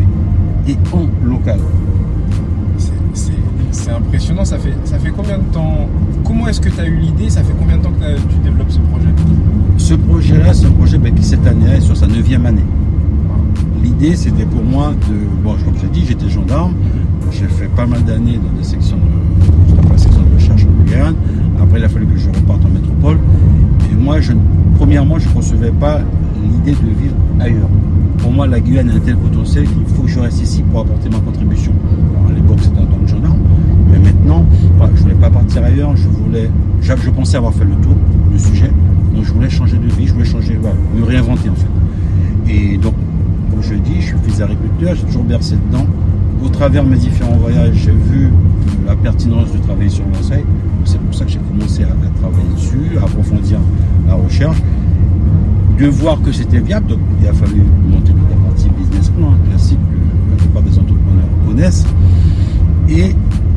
en 0.92 1.26
local. 1.26 1.58
C'est 3.70 3.90
impressionnant, 3.90 4.44
ça 4.44 4.58
fait, 4.58 4.74
ça 4.84 4.98
fait 4.98 5.10
combien 5.10 5.38
de 5.38 5.44
temps 5.52 5.88
Comment 6.24 6.48
est-ce 6.48 6.60
que 6.60 6.68
tu 6.68 6.80
as 6.80 6.86
eu 6.86 6.96
l'idée? 6.96 7.30
Ça 7.30 7.42
fait 7.42 7.54
combien 7.58 7.76
de 7.78 7.82
temps 7.82 7.92
que 7.92 8.16
tu 8.30 8.36
développes 8.44 8.70
ce 8.70 8.78
projet? 8.80 9.08
Ce 9.76 9.94
projet-là, 9.94 10.52
c'est 10.52 10.66
un 10.66 10.70
projet 10.72 10.98
ben, 10.98 11.14
qui 11.14 11.24
cette 11.24 11.46
année 11.46 11.70
est 11.76 11.80
sur 11.80 11.96
sa 11.96 12.06
neuvième 12.06 12.44
année. 12.44 12.64
L'idée, 13.88 14.16
c'était 14.16 14.44
pour 14.44 14.62
moi 14.62 14.92
de. 15.08 15.14
Bon, 15.42 15.54
comme 15.64 15.72
j'ai 15.80 15.88
dit, 15.88 16.04
j'étais 16.06 16.28
gendarme. 16.28 16.74
J'ai 17.30 17.46
fait 17.46 17.68
pas 17.68 17.86
mal 17.86 18.04
d'années 18.04 18.36
dans 18.36 18.52
des 18.58 18.62
sections 18.62 18.98
de, 18.98 19.90
la 19.90 19.96
section 19.96 20.20
de 20.20 20.34
recherche 20.34 20.64
en 20.64 20.84
Guyane. 20.84 21.14
Après, 21.58 21.78
il 21.78 21.84
a 21.84 21.88
fallu 21.88 22.06
que 22.06 22.18
je 22.18 22.28
reparte 22.28 22.62
en 22.66 22.68
métropole. 22.68 23.16
Et 23.90 23.94
moi, 23.94 24.20
je, 24.20 24.34
premièrement, 24.76 25.18
je 25.18 25.26
ne 25.28 25.32
concevais 25.32 25.70
pas 25.70 26.00
l'idée 26.42 26.72
de 26.72 27.00
vivre 27.00 27.14
ailleurs. 27.40 27.68
Pour 28.18 28.30
moi, 28.30 28.46
la 28.46 28.60
Guyane 28.60 28.90
a 28.90 28.94
un 28.94 29.00
tel 29.00 29.16
potentiel 29.16 29.64
qu'il 29.64 29.86
faut 29.94 30.02
que 30.02 30.08
je 30.08 30.20
reste 30.20 30.42
ici 30.42 30.62
pour 30.70 30.80
apporter 30.80 31.08
ma 31.08 31.20
contribution. 31.20 31.72
Alors, 32.14 32.30
à 32.30 32.34
l'époque, 32.34 32.58
c'était 32.60 32.80
en 32.80 32.86
tant 32.86 32.98
que 32.98 33.08
gendarme. 33.08 33.38
Mais 33.90 33.98
maintenant, 33.98 34.44
je 34.80 34.84
ne 34.84 34.96
voulais 34.98 35.14
pas 35.14 35.30
partir 35.30 35.64
ailleurs. 35.64 35.96
Je 35.96 36.08
voulais, 36.08 36.50
je 36.82 37.10
pensais 37.10 37.38
avoir 37.38 37.54
fait 37.54 37.64
le 37.64 37.74
tour 37.76 37.94
du 38.30 38.38
sujet. 38.38 38.70
Donc, 39.14 39.24
je 39.24 39.32
voulais 39.32 39.48
changer 39.48 39.78
de 39.78 39.86
vie, 39.86 40.06
je 40.06 40.12
voulais 40.12 40.26
changer, 40.26 40.58
me 40.94 41.04
réinventer 41.04 41.48
en 41.48 41.54
fait. 41.54 42.52
Et 42.52 42.76
donc, 42.76 42.94
comme 43.50 43.62
je 43.62 43.74
dis, 43.74 44.00
je 44.00 44.06
suis 44.06 44.16
fils 44.24 44.38
d'agriculteur, 44.38 44.94
j'ai 44.94 45.04
toujours 45.04 45.24
bercé 45.24 45.56
dedans. 45.56 45.86
Au 46.44 46.48
travers 46.48 46.84
de 46.84 46.90
mes 46.90 46.96
différents 46.96 47.36
voyages, 47.36 47.74
j'ai 47.74 47.90
vu 47.90 48.30
la 48.86 48.94
pertinence 48.94 49.52
de 49.52 49.58
travailler 49.58 49.90
sur 49.90 50.06
Marseille. 50.06 50.44
C'est 50.84 51.00
pour 51.00 51.14
ça 51.14 51.24
que 51.24 51.30
j'ai 51.30 51.40
commencé 51.40 51.82
à, 51.82 51.88
travailler 52.20 52.48
dessus, 52.54 52.98
à 52.98 53.04
approfondir 53.04 53.58
la 54.06 54.14
recherche, 54.14 54.62
de 55.78 55.86
voir 55.86 56.20
que 56.22 56.32
c'était 56.32 56.60
viable. 56.60 56.86
Donc 56.86 57.00
il 57.20 57.28
a 57.28 57.32
fallu 57.32 57.62
monter 57.88 58.12
toute 58.12 58.30
la 58.30 58.48
partie 58.48 58.68
business 58.70 59.10
plan, 59.10 59.34
classique 59.48 59.78
que 59.78 60.30
la 60.30 60.36
plupart 60.36 60.62
des 60.62 60.78
entrepreneurs 60.78 61.28
connaissent. 61.46 61.86
Et 62.88 63.14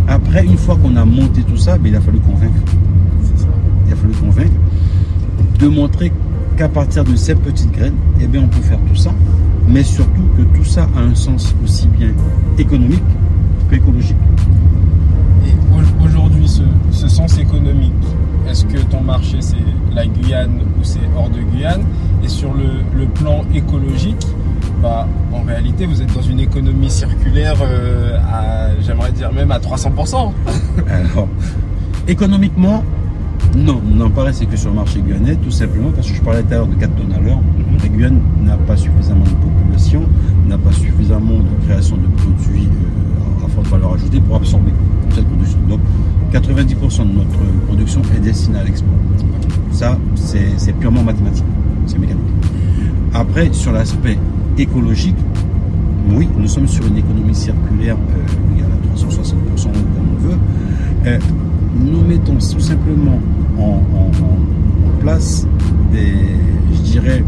après, 0.08 0.44
une 0.44 0.58
fois 0.58 0.76
qu'on 0.76 0.96
a 0.96 1.06
monté 1.06 1.42
tout 1.44 1.58
ça, 1.58 1.78
ben, 1.78 1.90
il 1.90 1.96
a 1.96 2.02
fallu 2.02 2.20
convaincre. 2.20 2.60
Il 3.88 3.94
a 3.94 3.96
fallu 3.96 4.14
convaincre 4.14 4.52
de 5.60 5.68
montrer 5.68 6.12
qu'à 6.58 6.68
partir 6.68 7.04
de 7.04 7.16
ces 7.16 7.36
petites 7.36 7.72
graines, 7.72 7.94
eh 8.20 8.28
bien, 8.28 8.42
on 8.44 8.48
peut 8.48 8.62
faire 8.62 8.80
tout 8.90 8.96
ça 8.96 9.14
mais 9.72 9.84
surtout 9.84 10.24
que 10.38 10.44
tout 10.56 10.66
ça 10.66 10.88
a 10.96 11.00
un 11.00 11.16
sens 11.16 11.56
aussi 11.64 11.88
bien 11.88 12.12
économique 12.58 13.04
qu'écologique. 13.70 14.18
Et 15.48 16.06
aujourd'hui, 16.06 16.48
ce, 16.92 17.08
sens 17.08 17.38
économique, 17.40 17.94
est-ce 18.50 18.66
que 18.66 18.80
ton 18.80 19.02
marché 19.02 19.38
c'est 19.40 19.56
la 19.94 20.06
Guyane 20.06 20.62
ou 20.80 20.84
c'est 20.84 21.00
hors 21.16 21.30
de 21.30 21.40
Guyane? 21.40 21.84
Et 22.24 22.28
sur 22.28 22.54
le, 22.54 23.06
plan 23.16 23.44
écologique, 23.54 24.28
bah, 24.82 25.08
en 25.32 25.42
réalité, 25.44 25.86
vous 25.86 26.02
êtes 26.02 26.14
dans 26.14 26.22
une 26.22 26.40
économie 26.40 26.90
circulaire, 26.90 27.56
euh, 27.62 28.18
j'aimerais 28.82 29.12
dire 29.12 29.32
même 29.32 29.52
à 29.52 29.60
300%. 29.60 30.32
Alors, 30.90 31.28
économiquement, 32.08 32.84
non, 33.56 33.82
non, 33.84 34.10
paraît 34.10 34.34
c'est 34.34 34.46
que 34.46 34.56
sur 34.56 34.70
le 34.70 34.76
marché 34.78 35.02
guyanais, 35.02 35.36
tout 35.36 35.52
simplement 35.52 35.92
parce 35.92 36.10
que 36.10 36.16
je 36.16 36.22
parlais 36.22 36.44
tout 36.44 36.54
à 36.54 36.58
l'heure 36.58 36.68
de 36.68 36.76
4 36.76 36.96
tonnes 36.96 37.14
à 37.14 37.20
l'heure. 37.20 37.40
Guyane 37.90 38.20
n'a 38.44 38.58
pas 38.58 38.78
suffisamment 38.78 39.26
de 39.26 39.30
population, 39.30 40.04
n'a 40.48 40.58
pas 40.58 40.72
suffisamment 40.72 41.40
de 41.40 41.66
création 41.66 41.98
de 41.98 42.08
produits 42.08 42.68
euh, 42.68 43.46
à 43.46 43.50
forte 43.50 43.68
valeur 43.68 43.94
ajoutée 43.94 44.20
pour 44.20 44.36
absorber 44.36 44.72
cette 45.14 45.28
production. 45.28 45.60
Donc 45.68 45.80
90% 46.34 47.08
de 47.10 47.18
notre 47.18 47.66
production 47.68 48.02
est 48.16 48.20
destinée 48.20 48.60
à 48.60 48.64
l'export. 48.64 48.90
Ça, 49.72 49.98
c'est 50.16 50.74
purement 50.80 51.04
mathématique, 51.04 51.46
c'est 51.86 51.98
mécanique. 52.00 52.26
Après, 53.14 53.52
sur 53.52 53.72
l'aspect 53.72 54.18
écologique, 54.58 55.16
oui, 56.10 56.28
nous 56.38 56.48
sommes 56.48 56.68
sur 56.68 56.86
une 56.86 56.98
économie 56.98 57.36
circulaire, 57.36 57.96
euh, 57.96 58.60
y 58.60 58.64
a 58.64 58.68
la 58.68 58.96
360% 58.96 59.64
comme 59.64 59.74
on 60.16 60.28
veut. 60.28 60.38
Euh, 61.06 61.20
nous 61.76 62.02
mettons 62.02 62.34
tout 62.36 62.60
simplement 62.60 63.20
en, 63.58 63.82
place 65.02 65.48
des, 65.92 66.14
je 66.74 66.82
dirais, 66.82 67.24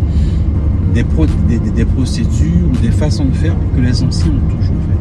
des, 0.93 1.03
des, 1.71 1.85
procédures 1.85 2.67
ou 2.71 2.77
des 2.77 2.91
façons 2.91 3.25
de 3.25 3.33
faire 3.33 3.55
que 3.75 3.81
les 3.81 4.03
anciens 4.03 4.31
ont 4.31 4.51
toujours 4.51 4.75
fait. 4.87 4.97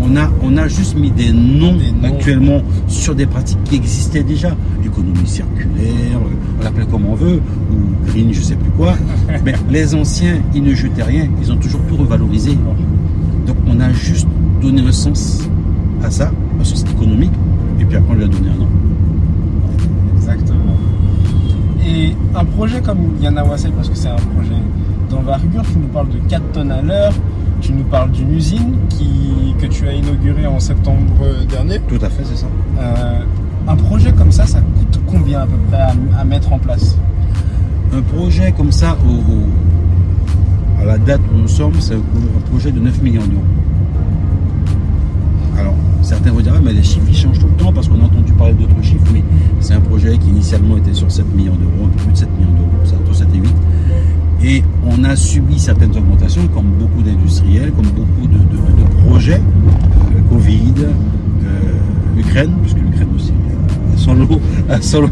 On 0.00 0.16
a, 0.16 0.30
on 0.42 0.56
a 0.56 0.68
juste 0.68 0.96
mis 0.96 1.10
des 1.10 1.32
noms, 1.32 1.78
actuellement 2.02 2.62
sur 2.86 3.14
des 3.14 3.26
pratiques 3.26 3.62
qui 3.64 3.76
existaient 3.76 4.22
déjà. 4.22 4.56
L'économie 4.82 5.26
circulaire, 5.26 6.20
on 6.58 6.64
l'appelle 6.64 6.86
comme 6.86 7.06
on 7.06 7.14
veut, 7.14 7.40
ou 7.72 8.06
green, 8.06 8.32
je 8.32 8.40
sais 8.40 8.56
plus 8.56 8.70
quoi. 8.70 8.94
Mais 9.44 9.54
les 9.70 9.94
anciens, 9.94 10.40
ils 10.54 10.62
ne 10.62 10.74
jetaient 10.74 11.02
rien, 11.02 11.28
ils 11.40 11.52
ont 11.52 11.56
toujours 11.56 11.80
tout 11.88 11.96
revalorisé. 11.96 12.56
Donc 13.46 13.56
on 13.66 13.78
a 13.80 13.92
juste 13.92 14.28
donné 14.60 14.82
un 14.82 14.92
sens 14.92 15.48
à 16.02 16.10
ça, 16.10 16.30
un 16.60 16.64
sens 16.64 16.84
économique, 16.90 17.32
et 17.80 17.84
puis 17.84 17.96
après 17.96 18.12
on 18.12 18.16
lui 18.16 18.24
a 18.24 18.28
donné 18.28 18.48
un 18.48 18.58
nom. 18.58 18.68
Et 21.86 22.14
un 22.34 22.44
projet 22.44 22.80
comme 22.80 23.16
Yanawase, 23.20 23.68
parce 23.76 23.88
que 23.88 23.94
c'est 23.96 24.08
un 24.08 24.16
projet 24.16 24.60
d'envergure, 25.08 25.62
tu 25.62 25.78
nous 25.78 25.88
parles 25.88 26.08
de 26.08 26.18
4 26.28 26.42
tonnes 26.52 26.72
à 26.72 26.82
l'heure, 26.82 27.12
tu 27.60 27.72
nous 27.72 27.84
parles 27.84 28.10
d'une 28.10 28.34
usine 28.34 28.74
qui, 28.88 29.54
que 29.60 29.66
tu 29.66 29.86
as 29.86 29.92
inaugurée 29.92 30.46
en 30.46 30.58
septembre 30.58 31.12
dernier. 31.48 31.78
Tout 31.88 32.04
à 32.04 32.10
fait, 32.10 32.24
c'est 32.24 32.36
ça. 32.36 32.46
Euh, 32.80 33.20
un 33.68 33.76
projet 33.76 34.12
comme 34.12 34.32
ça, 34.32 34.46
ça 34.46 34.58
coûte 34.58 35.00
combien 35.06 35.42
à 35.42 35.46
peu 35.46 35.56
près 35.68 35.80
à, 36.18 36.24
mettre 36.24 36.52
en 36.52 36.58
place? 36.58 36.96
Un 37.92 38.02
projet 38.02 38.52
comme 38.52 38.72
ça, 38.72 38.96
au, 39.06 40.82
à 40.82 40.84
la 40.84 40.98
date 40.98 41.20
où 41.32 41.38
nous 41.38 41.48
sommes, 41.48 41.74
c'est 41.78 41.94
un 41.94 42.50
projet 42.50 42.72
de 42.72 42.80
9 42.80 43.00
millions 43.02 43.26
d'euros. 43.26 43.42
Certains 46.06 46.30
vont 46.30 46.38
dire, 46.40 46.52
ah, 46.56 46.60
mais 46.62 46.72
les 46.72 46.84
chiffres 46.84 47.04
ils 47.08 47.16
changent 47.16 47.40
tout 47.40 47.48
le 47.48 47.64
temps 47.64 47.72
parce 47.72 47.88
qu'on 47.88 48.00
a 48.00 48.04
entendu 48.04 48.32
parler 48.34 48.52
d'autres 48.52 48.80
chiffres. 48.80 49.02
Oui, 49.12 49.24
c'est 49.58 49.74
un 49.74 49.80
projet 49.80 50.16
qui 50.16 50.28
initialement 50.28 50.76
était 50.76 50.94
sur 50.94 51.10
7 51.10 51.26
millions 51.34 51.56
d'euros, 51.56 51.86
un 51.86 51.88
peu 51.88 52.04
plus 52.04 52.12
de 52.12 52.18
7 52.18 52.28
millions 52.38 52.52
d'euros, 52.52 53.00
entre 53.02 53.12
7 53.12 53.26
et 53.34 53.38
8. 53.38 53.54
Et 54.44 54.62
on 54.86 55.02
a 55.02 55.16
subi 55.16 55.58
certaines 55.58 55.96
augmentations, 55.96 56.46
comme 56.54 56.66
beaucoup 56.78 57.02
d'industriels, 57.02 57.72
comme 57.72 57.86
beaucoup 57.86 58.28
de, 58.28 58.38
projets, 59.04 59.40
euh, 59.40 60.20
Covid, 60.30 60.74
euh, 60.78 62.20
Ukraine, 62.20 62.52
puisque 62.62 62.78
l'Ukraine 62.78 63.08
aussi 63.16 63.32
a 63.92 63.96
son 63.96 64.14
lot, 64.14 64.40
a 64.68 64.80
son 64.80 65.00
de, 65.08 65.10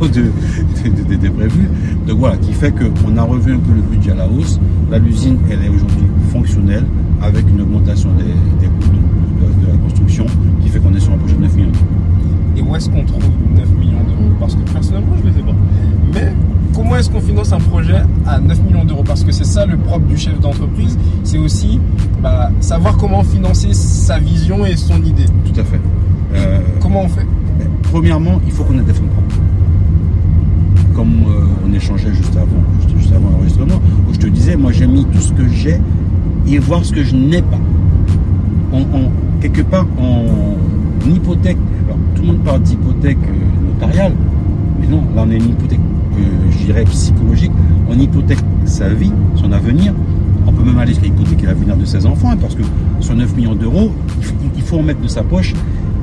prévus. 1.31 1.69
Donc 2.07 2.19
voilà, 2.19 2.37
qui 2.37 2.53
fait 2.53 2.73
qu'on 2.73 3.17
a 3.17 3.23
revu 3.23 3.55
un 3.55 3.59
peu 3.59 3.73
le 3.73 3.83
budget 3.83 4.13
à 4.13 4.15
la 4.15 4.29
hausse. 4.29 4.61
Là, 4.93 5.01
l'usine, 5.01 5.39
elle 5.51 5.65
est 5.65 5.71
aujourd'hui 5.71 6.07
fonctionnelle 6.31 6.85
avec 7.21 7.51
une 7.51 7.63
augmentation 7.63 8.11
des, 8.13 8.67
coûts 8.69 8.93
de, 9.61 9.67
la 9.67 9.77
construction 9.79 10.27
est 10.97 11.01
sur 11.01 11.13
un 11.13 11.17
projet 11.17 11.35
de 11.35 11.43
9 11.43 11.57
millions 11.57 11.71
d'euros. 11.71 11.85
Et 12.57 12.63
où 12.63 12.77
est-ce 12.77 12.89
qu'on 12.89 13.05
trouve 13.05 13.25
9 13.57 13.69
millions 13.79 14.05
d'euros 14.05 14.31
Parce 14.41 14.55
que 14.55 14.63
personnellement, 14.73 15.15
je 15.17 15.29
ne 15.29 15.33
les 15.33 15.41
ai 15.41 15.43
pas. 15.43 15.55
Mais 16.15 16.33
comment 16.75 16.97
est-ce 16.97 17.11
qu'on 17.11 17.21
finance 17.21 17.53
un 17.53 17.59
projet 17.59 18.03
à 18.27 18.39
9 18.39 18.63
millions 18.65 18.85
d'euros 18.85 19.03
Parce 19.05 19.25
que 19.25 19.33
c'est 19.33 19.45
ça 19.45 19.67
le 19.67 19.77
propre 19.77 20.07
du 20.07 20.17
chef 20.17 20.39
d'entreprise, 20.41 20.99
c'est 21.23 21.39
aussi 21.39 21.81
bah, 22.23 22.51
savoir 22.61 22.97
comment 22.97 23.23
financer 23.23 23.73
sa 23.73 24.19
vision 24.19 24.65
et 24.67 24.77
son 24.77 25.03
idée. 25.03 25.27
Tout 25.45 25.61
à 25.61 25.65
fait. 25.65 25.81
Euh, 26.35 26.59
comment 26.81 27.03
on 27.03 27.09
fait 27.09 27.27
Premièrement, 27.83 28.41
il 28.47 28.53
faut 28.53 28.65
qu'on 28.65 28.79
ait 28.79 28.83
des 28.83 28.93
fonds 28.93 29.07
propres. 29.07 29.37
Comme 30.95 31.25
euh, 31.29 31.45
on 31.67 31.73
échangeait 31.73 32.13
juste 32.13 32.37
avant, 32.37 32.99
juste 32.99 33.13
avant 33.13 33.31
l'enregistrement, 33.31 33.81
où 34.09 34.15
je 34.15 34.19
te 34.19 34.27
disais, 34.27 34.57
moi 34.57 34.73
j'ai 34.73 34.87
mis 34.87 35.05
tout 35.07 35.21
ce 35.21 35.33
que 35.33 35.49
j'ai 35.49 35.81
et 36.47 36.59
voir 36.59 36.85
ce 36.85 36.93
que 36.93 37.03
je 37.03 37.15
n'ai 37.15 37.43
pas. 37.43 37.59
quelque 39.41 39.63
part, 39.63 39.87
en 41.05 41.15
hypothèque, 41.15 41.59
alors 41.87 41.99
tout 42.15 42.23
le 42.23 42.29
monde 42.29 42.39
parle 42.39 42.63
d'hypothèque 42.63 43.19
euh, 43.29 43.73
notariale, 43.73 44.13
mais 44.81 44.87
non, 44.87 45.03
là 45.15 45.25
on 45.27 45.31
est 45.31 45.37
une 45.37 45.51
hypothèque, 45.51 45.81
euh, 46.19 46.23
je 46.51 46.67
dirais, 46.67 46.85
psychologique. 46.85 47.53
On 47.89 47.99
hypothèque 47.99 48.39
sa 48.65 48.89
vie, 48.89 49.13
son 49.35 49.53
avenir. 49.53 49.93
On 50.47 50.53
peut 50.53 50.65
même 50.65 50.79
aller 50.79 50.93
jusqu'à 50.93 51.07
hypothéquer 51.07 51.47
l'avenir 51.47 51.77
de 51.77 51.85
ses 51.85 52.05
enfants, 52.07 52.31
hein, 52.31 52.37
parce 52.41 52.55
que 52.55 52.63
sur 53.01 53.15
9 53.15 53.37
millions 53.37 53.55
d'euros, 53.55 53.93
il 54.57 54.63
faut 54.63 54.79
en 54.79 54.83
mettre 54.83 55.01
de 55.01 55.09
sa 55.09 55.23
poche 55.23 55.55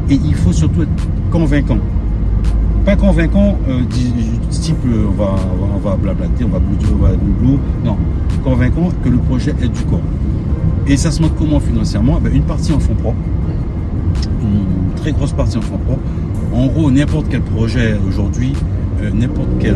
et 0.10 0.15
il 0.15 0.36
faut 0.36 0.51
surtout 0.51 0.84
être 0.84 1.08
convaincant. 1.31 1.77
Pas 2.86 2.96
convaincant, 2.96 3.58
euh, 3.70 3.81
type 4.50 4.75
on 4.86 5.12
va, 5.12 5.36
on 5.75 5.77
va 5.77 5.96
blablater, 5.96 6.43
on 6.43 6.50
va 6.50 6.60
blouter, 6.60 6.88
on 6.91 7.03
va 7.03 7.10
blou, 7.13 7.60
non. 7.86 7.98
Convaincant 8.43 8.89
que 9.03 9.10
le 9.10 9.17
projet 9.17 9.53
est 9.62 9.67
du 9.67 9.81
corps. 9.84 10.01
Et 10.88 10.98
ça 10.98 11.12
se 11.12 11.22
montre 11.22 11.36
comment 11.36 11.60
financièrement? 11.60 12.17
Eh 12.20 12.24
ben, 12.24 12.36
Une 12.36 12.43
partie 12.43 12.74
en 12.74 12.79
fonds 12.79 12.96
propres, 12.96 13.17
une 14.41 14.71
très 15.01 15.12
grosse 15.13 15.34
partie 15.34 15.58
en 15.58 15.62
fonds 15.62 15.79
propres. 15.79 16.01
En 16.53 16.67
gros, 16.67 16.91
n'importe 16.91 17.25
quel 17.29 17.41
projet 17.41 17.98
aujourd'hui, 18.08 18.53
euh, 19.01 19.10
n'importe 19.12 19.50
quel 19.60 19.75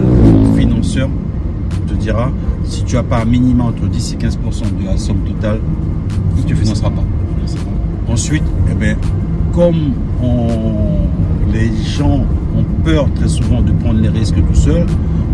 financeur 0.55 1.10
te 1.88 1.94
dira 1.96 2.32
si 2.63 2.84
tu 2.84 2.96
n'as 2.96 3.03
pas 3.03 3.22
un 3.22 3.25
minimum 3.25 3.67
entre 3.67 3.88
10 3.88 4.13
et 4.13 4.17
15% 4.17 4.29
de 4.79 4.86
la 4.86 4.98
somme 4.98 5.20
totale, 5.20 5.60
il 6.38 6.44
ne 6.44 6.50
te 6.50 6.55
financera 6.55 6.91
pas. 6.91 7.03
Ensuite, 8.08 8.44
eh 8.70 8.74
ben, 8.75 8.98
comme 9.53 9.94
les 11.51 11.72
gens 11.84 12.24
ont 12.55 12.84
peur 12.84 13.08
très 13.15 13.27
souvent 13.27 13.62
de 13.62 13.72
prendre 13.72 14.00
les 14.00 14.10
risques 14.10 14.36
tout 14.36 14.55
seul, 14.55 14.86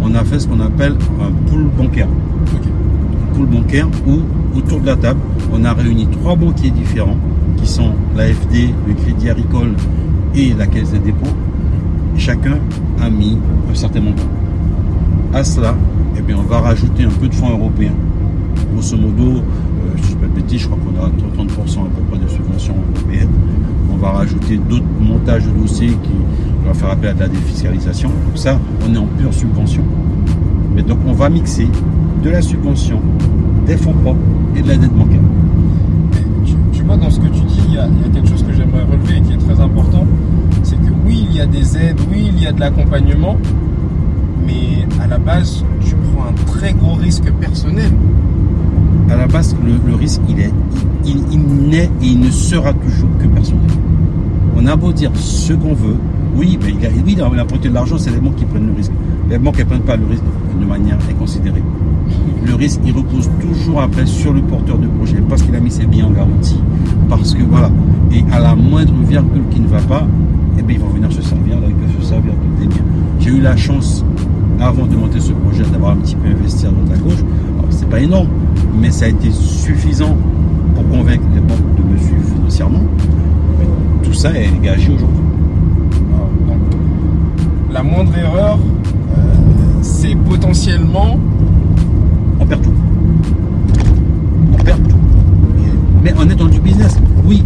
on 0.01 0.15
a 0.15 0.23
fait 0.23 0.39
ce 0.39 0.47
qu'on 0.47 0.61
appelle 0.61 0.95
un 1.21 1.31
pool 1.49 1.65
bancaire. 1.77 2.07
Un 2.07 3.35
pool 3.35 3.45
bancaire 3.47 3.87
où 4.07 4.57
autour 4.57 4.79
de 4.79 4.85
la 4.85 4.95
table, 4.95 5.19
on 5.53 5.63
a 5.65 5.73
réuni 5.73 6.07
trois 6.07 6.35
banquiers 6.35 6.71
différents 6.71 7.17
qui 7.61 7.67
sont 7.67 7.91
l'AFD, 8.15 8.73
le 8.87 8.93
Crédit 8.93 9.29
Agricole 9.29 9.73
et 10.35 10.53
la 10.53 10.67
Caisse 10.67 10.91
des 10.91 10.99
dépôts. 10.99 11.33
Chacun 12.17 12.57
a 13.01 13.09
mis 13.09 13.37
un 13.69 13.75
certain 13.75 14.01
montant. 14.01 14.27
À 15.33 15.43
cela, 15.43 15.75
eh 16.17 16.21
bien, 16.21 16.37
on 16.37 16.43
va 16.47 16.59
rajouter 16.59 17.03
un 17.03 17.09
peu 17.09 17.27
de 17.27 17.33
fonds 17.33 17.51
européens. 17.51 17.93
Grosso 18.73 18.97
modo, 18.97 19.37
euh, 19.37 19.41
je 19.95 20.11
ne 20.11 20.15
pas 20.15 20.27
de 20.27 20.57
je 20.57 20.65
crois 20.67 20.77
qu'on 20.77 21.03
a 21.03 21.07
30% 21.07 21.85
à 21.85 21.89
peu 21.89 22.01
près 22.09 22.19
de 22.19 22.27
subventions 22.27 22.75
européennes. 22.95 23.29
On 23.91 23.97
va 23.97 24.11
rajouter 24.11 24.57
d'autres 24.57 24.83
montages 24.99 25.45
de 25.45 25.51
dossiers 25.51 25.89
qui 26.03 26.11
vont 26.65 26.73
faire 26.73 26.91
appel 26.91 27.11
à 27.11 27.13
de 27.13 27.19
la 27.21 27.27
défiscalisation. 27.27 28.09
Donc 28.09 28.37
ça, 28.37 28.59
on 28.85 28.93
est 28.93 28.97
en 28.97 29.07
pure 29.17 29.33
subvention. 29.33 29.83
Mais 30.75 30.81
donc 30.81 30.99
on 31.05 31.13
va 31.13 31.29
mixer 31.29 31.67
de 32.23 32.29
la 32.29 32.41
subvention, 32.41 33.01
des 33.65 33.77
fonds 33.77 33.93
propres 33.93 34.19
et 34.55 34.61
de 34.61 34.67
la 34.67 34.77
dans 36.97 37.09
ce 37.09 37.19
que 37.19 37.27
tu 37.27 37.41
dis, 37.41 37.61
il 37.67 37.73
y, 37.75 37.77
a, 37.77 37.87
il 37.87 38.05
a 38.05 38.13
quelque 38.13 38.29
chose 38.29 38.43
que 38.43 38.53
j'aimerais 38.53 38.83
relever 38.83 39.17
et 39.17 39.21
qui 39.21 39.33
est 39.33 39.37
très 39.37 39.59
important. 39.59 40.05
C'est 40.63 40.75
que 40.75 40.91
oui, 41.05 41.25
il 41.29 41.35
y 41.35 41.41
a 41.41 41.45
des 41.45 41.77
aides, 41.77 41.99
oui, 42.11 42.31
il 42.33 42.41
y 42.41 42.47
a 42.47 42.51
de 42.51 42.59
l'accompagnement, 42.59 43.37
mais 44.45 44.85
à 45.01 45.07
la 45.07 45.17
base, 45.17 45.63
tu 45.85 45.95
prends 45.95 46.25
un 46.25 46.33
très 46.45 46.73
gros 46.73 46.93
risque 46.95 47.31
personnel. 47.33 47.91
À 49.09 49.15
la 49.15 49.27
base, 49.27 49.55
le, 49.65 49.95
risque, 49.95 50.21
il 50.29 50.39
est, 50.39 50.53
il, 51.05 51.21
il 51.31 51.41
n'est 51.69 51.89
et 52.01 52.07
il 52.07 52.19
ne 52.19 52.31
sera 52.31 52.73
toujours 52.73 53.09
que 53.19 53.27
personnel. 53.27 53.69
On 54.55 54.65
a 54.67 54.75
beau 54.75 54.93
dire 54.93 55.11
ce 55.15 55.53
qu'on 55.53 55.73
veut, 55.73 55.97
oui, 56.35 56.57
mais 56.61 56.69
il 56.69 56.81
y 56.81 56.85
a, 56.85 56.89
oui, 57.05 57.15
la, 57.15 57.29
la 57.29 57.43
de 57.43 57.69
l'argent, 57.69 57.97
c'est 57.97 58.11
les 58.11 58.19
banques 58.19 58.35
qui 58.35 58.45
prennent 58.45 58.67
le 58.67 58.73
risque. 58.73 58.91
Les 59.29 59.37
banques 59.37 59.59
ne 59.59 59.63
prennent 59.63 59.81
pas 59.81 59.97
le 59.97 60.05
risque 60.05 60.23
de 60.59 60.65
manière 60.65 60.97
inconsidérée. 61.09 61.63
Le 62.45 62.55
risque, 62.55 62.81
il 62.85 62.93
repose 62.93 63.29
toujours 63.39 63.81
après 63.81 64.05
sur 64.05 64.33
le 64.33 64.41
porteur 64.41 64.77
de 64.77 64.87
projet 64.87 65.21
parce 65.29 65.41
qu'il 65.41 65.55
a 65.55 65.59
mis 65.59 65.71
ses 65.71 65.85
biens 65.85 66.07
en 66.07 66.11
garantie. 66.11 66.59
Parce 67.09 67.33
que 67.33 67.43
voilà, 67.43 67.69
et 68.11 68.23
à 68.31 68.39
la 68.39 68.55
moindre 68.55 68.93
virgule 69.07 69.43
qui 69.51 69.59
ne 69.59 69.67
va 69.67 69.79
pas, 69.79 70.05
eh 70.57 70.61
bien, 70.61 70.77
ils 70.77 70.81
vont 70.81 70.89
venir 70.89 71.11
se 71.11 71.21
servir, 71.21 71.55
là, 71.59 71.67
ils 71.67 71.75
peuvent 71.75 72.01
se 72.01 72.07
servir 72.07 72.33
de 72.33 72.61
tes 72.61 72.67
biens. 72.67 72.83
J'ai 73.19 73.29
eu 73.29 73.41
la 73.41 73.55
chance, 73.55 74.03
avant 74.59 74.85
de 74.85 74.95
monter 74.95 75.19
ce 75.19 75.33
projet, 75.33 75.63
d'avoir 75.71 75.91
un 75.91 75.97
petit 75.97 76.15
peu 76.15 76.29
investi 76.29 76.65
à 76.65 76.69
droite 76.69 76.91
à 76.93 76.97
gauche. 76.97 77.23
Alors, 77.59 77.71
c'est 77.71 77.89
pas 77.89 77.99
énorme, 77.99 78.27
mais 78.79 78.91
ça 78.91 79.05
a 79.05 79.07
été 79.09 79.31
suffisant 79.31 80.17
pour 80.75 80.87
convaincre 80.89 81.23
les 81.33 81.41
banques 81.41 81.75
de 81.77 81.93
me 81.93 81.97
suivre 81.97 82.23
financièrement. 82.35 82.83
Tout 84.03 84.13
ça 84.13 84.31
est 84.33 84.51
gagé 84.61 84.91
aujourd'hui. 84.93 85.23
Donc, 86.47 86.57
la 87.71 87.83
moindre 87.83 88.17
erreur, 88.17 88.57
euh, 88.57 89.21
c'est 89.81 90.15
potentiellement. 90.15 91.17
On 92.51 92.57
perd 92.57 92.63
tout. 92.63 92.73
On 94.53 94.63
perd 94.63 94.87
tout. 94.87 94.95
Mais 96.03 96.13
on 96.17 96.29
est 96.29 96.35
dans 96.35 96.47
du 96.47 96.59
business, 96.59 96.97
oui. 97.25 97.43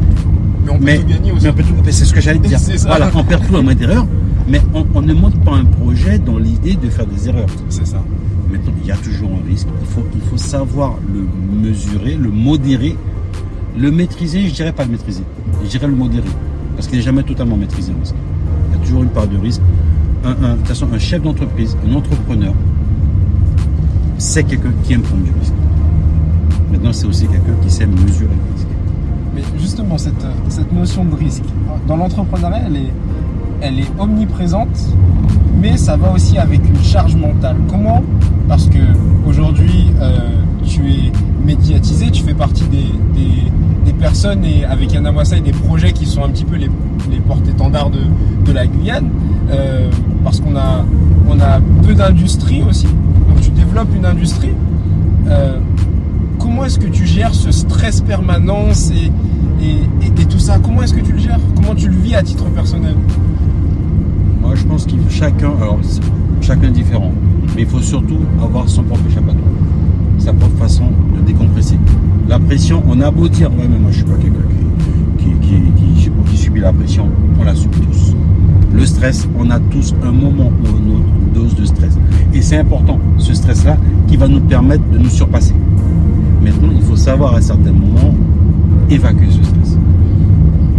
Mais 0.65 0.71
on 0.71 0.77
peut 0.77 0.83
Mais, 0.85 0.97
tout 0.99 1.07
gagner 1.07 1.31
aussi. 1.31 1.47
c'est 1.91 2.05
ce 2.05 2.13
que 2.13 2.21
j'allais 2.21 2.39
te 2.39 2.47
dire. 2.47 2.57
Voilà, 2.87 3.09
on 3.13 3.23
perd 3.23 3.45
tout 3.47 3.55
à 3.55 3.61
moins 3.61 3.75
d'erreurs, 3.75 4.07
mais 4.47 4.61
on, 4.73 4.85
on 4.95 5.01
ne 5.01 5.13
monte 5.13 5.35
pas 5.43 5.53
un 5.55 5.65
projet 5.65 6.17
dans 6.17 6.37
l'idée 6.37 6.75
de 6.75 6.89
faire 6.89 7.05
des 7.05 7.27
erreurs. 7.29 7.45
C'est 7.69 7.85
ça. 7.85 8.01
Maintenant, 8.51 8.73
il 8.81 8.87
y 8.87 8.91
a 8.91 8.95
toujours 8.97 9.29
un 9.31 9.47
risque. 9.49 9.67
Il 9.81 9.87
faut, 9.87 10.05
il 10.15 10.21
faut 10.21 10.37
savoir 10.37 10.95
le 11.13 11.25
mesurer, 11.69 12.15
le 12.15 12.29
modérer, 12.29 12.95
le 13.77 13.91
maîtriser. 13.91 14.47
Je 14.47 14.53
dirais 14.53 14.71
pas 14.71 14.85
le 14.85 14.91
maîtriser. 14.91 15.23
Je 15.63 15.69
dirais 15.69 15.87
le 15.87 15.95
modérer. 15.95 16.29
Parce 16.75 16.87
qu'il 16.87 16.97
n'est 16.97 17.03
jamais 17.05 17.23
totalement 17.23 17.57
maîtrisé 17.57 17.91
le 17.91 17.99
risque. 17.99 18.15
Il 18.71 18.77
y 18.79 18.81
a 18.81 18.85
toujours 18.85 19.03
une 19.03 19.09
part 19.09 19.27
de 19.27 19.37
risque. 19.37 19.61
Un, 20.23 20.29
un- 20.43 20.53
de 20.53 20.57
toute 20.59 20.67
façon, 20.67 20.87
un 20.93 20.97
chef 20.99 21.21
d'entreprise, 21.21 21.77
un 21.89 21.93
entrepreneur, 21.93 22.53
c'est 24.17 24.43
quelqu'un 24.43 24.71
qui 24.83 24.93
aime 24.93 25.01
prendre 25.01 25.23
du 25.23 25.31
risque. 25.39 25.53
Maintenant, 26.71 26.93
c'est 26.93 27.05
aussi 27.05 27.27
quelqu'un 27.27 27.53
qui 27.63 27.69
sait 27.69 27.85
mesurer 27.85 28.29
le 28.33 28.53
risque. 28.53 28.67
Mais 29.35 29.41
justement, 29.59 29.97
cette, 29.97 30.13
cette 30.49 30.71
notion 30.73 31.05
de 31.05 31.15
risque, 31.15 31.43
dans 31.87 31.97
l'entrepreneuriat, 31.97 32.61
elle 32.67 32.75
est, 32.77 32.93
elle 33.61 33.79
est 33.79 33.91
omniprésente, 33.99 34.79
mais 35.61 35.77
ça 35.77 35.97
va 35.97 36.11
aussi 36.11 36.37
avec 36.37 36.61
une 36.67 36.83
charge 36.83 37.15
mentale. 37.15 37.57
Comment? 37.69 38.01
Parce 38.47 38.67
que 38.67 38.77
aujourd'hui, 39.27 39.87
euh, 40.01 40.19
tu 40.63 40.81
es 40.91 41.11
médiatisé, 41.45 42.09
tu 42.11 42.23
fais 42.23 42.33
partie 42.33 42.65
des, 42.65 42.85
des- 43.13 43.51
personnes 43.97 44.43
et 44.43 44.65
avec 44.65 44.91
Yana 44.93 45.11
Wassai, 45.11 45.39
des 45.39 45.53
projets 45.53 45.93
qui 45.93 46.05
sont 46.05 46.21
un 46.23 46.27
petit 46.29 46.43
peu 46.43 46.57
les, 46.57 46.69
les 47.09 47.19
porte-étendards 47.21 47.89
de, 47.89 47.99
de 48.45 48.51
la 48.51 48.67
Guyane, 48.67 49.09
euh, 49.49 49.89
parce 50.25 50.39
qu'on 50.39 50.55
a, 50.55 50.83
on 51.29 51.39
a 51.39 51.61
peu 51.85 51.93
d'industrie 51.93 52.63
aussi. 52.67 52.87
Donc 52.87 53.39
tu 53.41 53.51
développes 53.51 53.95
une 53.95 54.07
industrie. 54.07 54.53
Euh, 55.27 55.59
comment 56.39 56.65
est-ce 56.65 56.79
que 56.79 56.87
tu 56.87 57.05
gères 57.05 57.35
ce 57.35 57.51
stress 57.51 58.01
permanent 58.01 58.69
et, 59.61 60.05
et, 60.05 60.25
tout 60.25 60.39
ça? 60.39 60.57
Comment 60.61 60.81
est-ce 60.81 60.95
que 60.95 61.01
tu 61.01 61.11
le 61.11 61.19
gères? 61.19 61.39
Comment 61.55 61.75
tu 61.75 61.87
le 61.87 61.95
vis 61.95 62.15
à 62.15 62.23
titre 62.23 62.45
personnel? 62.45 62.95
Moi, 64.41 64.55
je 64.55 64.63
pense 64.63 64.85
qu'il 64.85 64.99
chacun, 65.09 65.51
alors 65.61 65.79
chacun 66.41 66.69
est 66.69 66.71
différent, 66.71 67.11
mais 67.55 67.61
il 67.61 67.67
faut 67.67 67.79
surtout 67.79 68.19
avoir 68.41 68.67
son 68.67 68.81
propre 68.81 69.03
échappatoire, 69.07 69.45
sa 70.17 70.33
propre 70.33 70.57
façon 70.57 70.85
de 71.15 71.21
décompresser. 71.21 71.77
La 72.27 72.39
pression, 72.39 72.81
on 72.87 72.99
a 73.01 73.11
beau 73.11 73.27
dire, 73.27 73.51
ouais, 73.51 73.67
mais 73.69 73.77
moi 73.77 73.91
je 73.91 73.97
suis 73.97 74.05
pas 74.05 74.17
quelqu'un 74.17 74.39
qui, 75.19 75.25
qui, 75.47 76.11
qui 76.31 76.37
subit 76.37 76.61
la 76.61 76.73
pression, 76.73 77.07
on 77.39 77.43
la 77.43 77.53
subit 77.53 77.81
tous. 77.81 78.14
Le 78.75 78.85
stress, 78.85 79.27
on 79.39 79.49
a 79.49 79.59
tous 79.59 79.95
un 80.03 80.11
moment 80.11 80.51
ou 80.63 80.77
une 80.77 80.95
autre 80.95 81.05
dose 81.33 81.55
de 81.55 81.65
stress. 81.65 81.97
Et 82.33 82.41
c'est 82.41 82.57
important, 82.57 82.99
ce 83.17 83.33
stress-là, 83.33 83.77
qui 84.07 84.17
va 84.17 84.27
nous 84.27 84.41
permettre 84.41 84.83
de 84.91 84.97
nous 84.97 85.09
surpasser. 85.09 85.53
Maintenant, 86.43 86.69
il 86.75 86.81
faut 86.81 86.97
savoir 86.97 87.35
à 87.35 87.41
certains 87.41 87.71
moments 87.71 88.13
évacuer 88.89 89.27
ce 89.29 89.43
stress. 89.43 89.77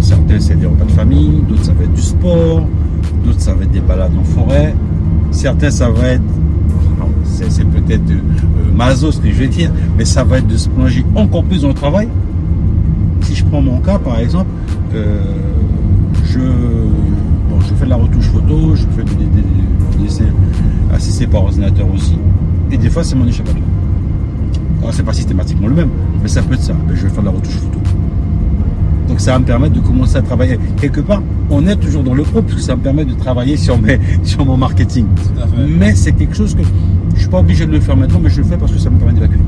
Certains, 0.01 0.41
c'est 0.41 0.59
des 0.61 0.67
repas 0.67 0.85
de 0.85 0.91
famille, 0.91 1.43
d'autres, 1.49 1.65
ça 1.65 1.73
va 1.73 1.85
être 1.85 1.95
du 1.95 2.03
sport, 2.03 2.67
d'autres, 3.25 3.41
ça 3.41 3.55
va 3.55 3.65
être 3.65 3.71
des 3.71 3.81
balades 3.81 4.13
en 4.19 4.25
forêt. 4.25 4.75
Certains, 5.31 5.71
ça 5.71 5.89
va 5.89 6.09
être, 6.09 6.23
c'est, 7.25 7.65
peut-être 7.65 8.11
euh, 8.11 8.73
maso 8.75 9.11
ce 9.11 9.21
que 9.21 9.29
je 9.29 9.35
vais 9.35 9.49
dire, 9.49 9.71
mais 9.97 10.05
ça 10.05 10.23
va 10.23 10.39
être 10.39 10.47
de 10.47 10.57
se 10.57 10.69
plonger 10.69 11.05
encore 11.15 11.45
plus 11.45 11.63
dans 11.63 11.69
le 11.69 11.75
travail. 11.75 12.09
Si 13.23 13.35
je 13.35 13.45
prends 13.45 13.63
mon 13.63 13.79
cas, 13.81 13.99
par 13.99 14.19
exemple, 14.19 14.51
euh, 14.95 15.19
je 16.25 16.39
fais 17.77 17.85
de 17.85 17.91
la 17.91 17.97
retouche 17.97 18.27
photo, 18.27 18.75
je 18.75 18.83
fais 18.97 19.05
des, 19.05 19.15
des- 19.15 19.25
des- 19.25 19.99
des 19.99 20.05
dessins 20.05 20.25
assistés 20.93 21.27
par 21.27 21.45
ordinateur 21.45 21.87
aussi, 21.95 22.19
et 22.71 22.77
des 22.77 22.91
fois, 22.91 23.05
c'est 23.05 23.15
mon 23.17 23.27
échappatoire. 23.27 23.63
Alors, 24.81 24.93
c'est 24.95 25.03
pas 25.03 25.13
systématiquement 25.13 25.69
le 25.69 25.75
même, 25.75 25.89
mais 26.23 26.29
ça 26.29 26.43
peut 26.43 26.55
être 26.55 26.63
ça. 26.63 26.73
Ben, 26.87 26.95
je 26.95 27.03
vais 27.03 27.09
faire 27.09 27.21
de 27.23 27.27
la 27.27 27.33
retouche 27.33 27.55
photo. 27.57 27.79
Donc 29.09 29.21
ça 29.21 29.33
va 29.33 29.39
me 29.39 29.45
permettre 29.45 29.75
de 29.75 29.81
commencer 29.81 30.17
à 30.17 30.23
travailler. 30.23 30.59
Quelque 30.81 31.01
part, 31.01 31.23
on 31.49 31.65
est 31.67 31.77
toujours 31.77 32.03
dans 32.03 32.15
le 32.15 32.25
pro, 32.25 32.43
puisque 32.43 32.61
ça 32.61 32.75
me 32.77 32.81
permet 32.83 33.05
de 33.05 33.15
travailler 33.15 33.57
sur, 33.57 33.81
mes, 33.81 33.99
sur 34.25 34.45
mon 34.45 34.57
marketing. 34.57 35.07
Mais 35.79 35.95
c'est 35.95 36.13
quelque 36.13 36.35
chose 36.35 36.55
que 36.55 36.63
je 37.15 37.21
suis 37.21 37.29
pas 37.29 37.39
obligé 37.39 37.67
de 37.67 37.73
le 37.73 37.81
faire 37.81 37.97
maintenant, 37.97 38.19
mais 38.23 38.31
je 38.31 38.39
le 38.39 38.45
fais 38.45 38.57
parce 38.57 38.73
que 38.73 38.79
ça 38.79 38.91
me 38.91 38.99
permet 38.99 39.13
d'évacuer. 39.15 39.39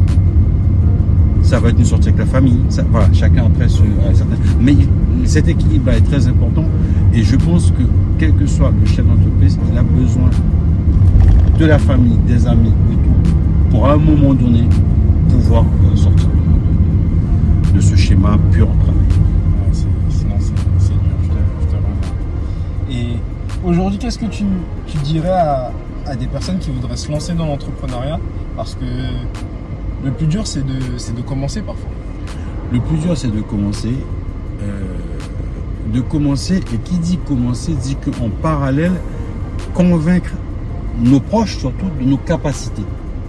Ça 1.49 1.59
va 1.59 1.71
être 1.71 1.79
une 1.79 1.85
sortie 1.87 2.09
avec 2.11 2.19
la 2.21 2.27
famille. 2.27 2.59
Ça, 2.69 2.83
voilà, 2.91 3.09
chacun 3.15 3.47
après 3.47 3.69
ce, 3.71 3.81
a 3.81 4.13
certaines- 4.15 4.39
Mais 4.61 4.77
cet 5.25 5.49
équilibre 5.49 5.91
est 5.93 6.03
très 6.03 6.27
important. 6.29 6.65
Et 7.15 7.23
je 7.23 7.37
pense 7.37 7.71
que 7.71 7.85
quel 8.19 8.35
que 8.35 8.47
soit 8.47 8.71
le 8.79 8.87
chef 8.87 9.07
d'entreprise, 9.07 9.59
il 9.73 9.79
a 9.79 9.83
besoin 9.83 10.29
de 11.59 11.65
la 11.65 11.79
famille, 11.79 12.19
des 12.27 12.47
amis 12.47 12.69
et 12.93 12.95
tout, 12.97 13.71
pour 13.71 13.87
à 13.89 13.95
un 13.95 13.97
moment 13.97 14.35
donné 14.35 14.65
pouvoir 15.31 15.65
euh, 15.91 15.97
sortir 15.97 16.29
de, 17.75 17.81
ce 17.81 17.97
schéma 17.97 18.37
pur 18.53 18.67
travail. 18.81 19.01
Ouais, 19.01 19.73
c'est- 19.73 19.87
sinon, 20.11 20.35
c'est 20.79 20.93
dur, 20.93 21.17
je. 22.91 22.95
Et 22.95 23.07
aujourd'hui, 23.65 23.99
qu'est-ce 23.99 24.19
que 24.19 24.27
tu, 24.27 24.45
tu 24.87 24.99
dirais 24.99 25.31
à, 25.31 25.71
à 26.07 26.15
des 26.15 26.27
personnes 26.27 26.59
qui 26.59 26.71
voudraient 26.71 26.97
se 26.97 27.11
lancer 27.11 27.33
dans 27.33 27.47
l'entrepreneuriat? 27.47 28.19
Parce 28.55 28.75
que 28.75 28.85
le 30.05 30.11
plus 30.13 30.27
dur, 30.27 30.47
c'est 30.47 30.65
de, 30.65 30.75
de 30.75 31.23
commencer 31.23 31.63
parfois. 31.63 31.91
Le 32.73 32.81
plus 32.81 32.99
dur, 32.99 33.17
c'est 33.17 33.35
de 33.35 33.41
commencer. 33.41 33.95
euh, 34.63 34.83
de 35.93 36.01
commencer, 36.03 36.57
et 36.59 36.77
qui 36.85 36.97
dit 36.99 37.19
commencer 37.27 37.73
dit 37.73 37.97
qu'en 37.97 38.29
parallèle, 38.43 38.93
convaincre 39.73 40.33
nos 41.03 41.19
proches 41.19 41.57
surtout 41.57 41.87
de 41.99 42.05
nos 42.05 42.19
capacités 42.19 42.83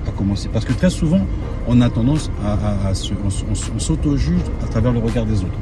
à 0.06 0.12
commencer. 0.12 0.50
Parce 0.52 0.66
que 0.66 0.74
très 0.74 0.90
souvent, 0.90 1.22
on 1.70 1.80
a 1.80 1.90
tendance 1.90 2.30
à, 2.44 2.94
se, 2.94 3.14
on, 3.24 3.80
s'auto-juge 3.80 4.42
à 4.62 4.68
travers 4.68 4.92
le 4.92 5.00
regard 5.00 5.26
des 5.26 5.40
autres. 5.42 5.58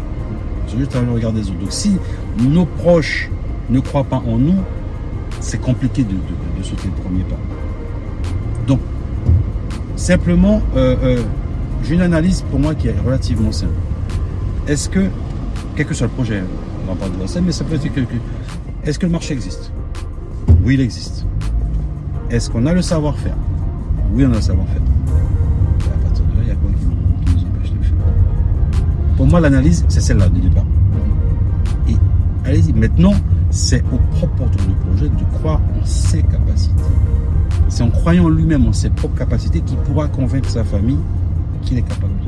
On 0.66 0.72
juge 0.72 0.88
à 0.88 0.88
travers 0.88 1.10
le 1.10 1.16
regard 1.16 1.34
des 1.34 1.42
autres. 1.50 1.60
Donc 1.60 1.72
si 1.72 1.98
nos 2.40 2.66
proches 2.66 3.30
ne 3.70 3.80
croient 3.80 4.04
pas 4.06 4.24
en 4.26 4.38
nous, 4.40 4.56
c'est 5.40 5.62
compliqué 5.62 6.04
de, 6.04 6.14
de- 6.14 6.60
de 6.60 6.64
sauter 6.64 6.88
le 6.96 7.02
premier 7.04 7.24
pas. 7.26 7.38
Donc, 8.66 8.80
simplement, 9.98 10.62
euh, 10.76 10.96
euh, 11.04 11.24
j'ai 11.84 11.96
une 11.96 12.02
analyse 12.02 12.44
pour 12.50 12.60
moi 12.60 12.76
qui 12.76 12.88
est 12.88 12.96
relativement 13.06 13.52
simple. 13.52 13.74
Est-ce 14.68 14.88
que, 14.90 15.08
quel 15.76 15.86
que 15.86 15.94
soit 15.94 16.08
le 16.08 16.14
projet, 16.14 16.44
on 16.84 16.94
va 16.94 16.96
pas 16.96 17.10
de 17.10 17.20
la 17.20 17.28
scène, 17.28 17.44
mais 17.46 17.52
ça 17.52 17.66
peut 17.66 17.76
être 17.76 17.82
quelque 17.82 18.16
Est-ce 18.86 18.98
que 19.00 19.06
le 19.06 19.12
marché 19.12 19.34
existe? 19.34 19.72
Oui, 20.64 20.76
il 20.76 20.82
existe. 20.82 21.26
Est-ce 22.30 22.50
qu'on 22.50 22.66
a 22.66 22.74
le 22.74 22.82
savoir-faire? 22.82 23.36
Oui, 24.14 24.26
on 24.26 24.32
a 24.32 24.36
le 24.36 24.42
savoir-faire. 24.42 24.82
À 25.86 26.04
partir 26.04 26.26
de 26.26 26.38
là, 26.38 26.44
il 26.44 26.48
y 26.48 26.52
a 26.52 26.56
quoi 26.56 26.70
qui, 26.80 27.34
nous 27.34 27.44
empêche 27.44 27.72
de 27.72 27.78
le 27.78 27.84
faire? 27.84 27.98
Pour 29.16 29.28
moi, 29.28 29.40
l'analyse, 29.40 29.86
c'est 29.88 30.02
celle-là 30.02 30.30
du 30.30 30.42
départ. 30.42 30.66
Et 31.90 31.96
allez-y, 32.46 32.74
maintenant, 32.74 33.14
c'est 33.50 33.84
au 33.92 33.98
propre 34.16 34.36
porteur 34.36 34.66
de 34.66 34.74
projet 34.90 35.10
de 35.10 35.38
croire 35.38 35.62
en 35.80 35.86
ses 35.86 36.22
capacités. 36.24 36.84
C'est 37.70 37.84
en 37.84 37.90
croyant 37.90 38.26
en 38.26 38.30
lui-même, 38.30 38.66
en 38.68 38.74
ses 38.74 38.90
propres 38.90 39.18
capacités, 39.18 39.62
qu'il 39.62 39.78
pourra 39.78 40.08
convaincre 40.08 40.50
sa 40.50 40.64
famille 40.64 41.00
qu'il 41.64 41.78
est 41.78 41.82
capable 41.82 42.14
de. 42.24 42.28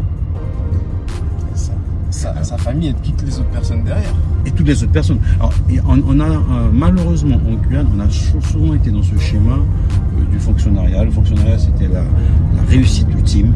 Sa, 2.12 2.44
sa, 2.44 2.58
famille 2.58 2.90
et 2.90 2.94
toutes 2.94 3.22
les 3.22 3.38
autres 3.38 3.50
personnes 3.50 3.84
derrière. 3.84 4.14
Et 4.46 4.52
toutes 4.52 4.68
les 4.68 4.82
autres 4.84 4.92
personnes. 4.92 5.20
Alors, 5.40 5.54
on, 5.88 6.02
on, 6.08 6.20
a 6.20 6.28
euh, 6.28 6.40
malheureusement 6.74 7.36
en 7.36 7.54
Guyane, 7.68 7.88
on 7.96 8.00
a 8.00 8.10
souvent 8.10 8.74
été 8.74 8.90
dans 8.90 9.04
ce 9.04 9.16
schéma 9.20 9.54
euh, 9.54 10.32
du 10.32 10.40
fonctionnariat. 10.40 11.04
Le 11.04 11.12
fonctionnariat, 11.12 11.60
c'était 11.60 11.88
la, 11.88 12.00
la, 12.00 12.64
réussite 12.68 13.08
ultime. 13.16 13.54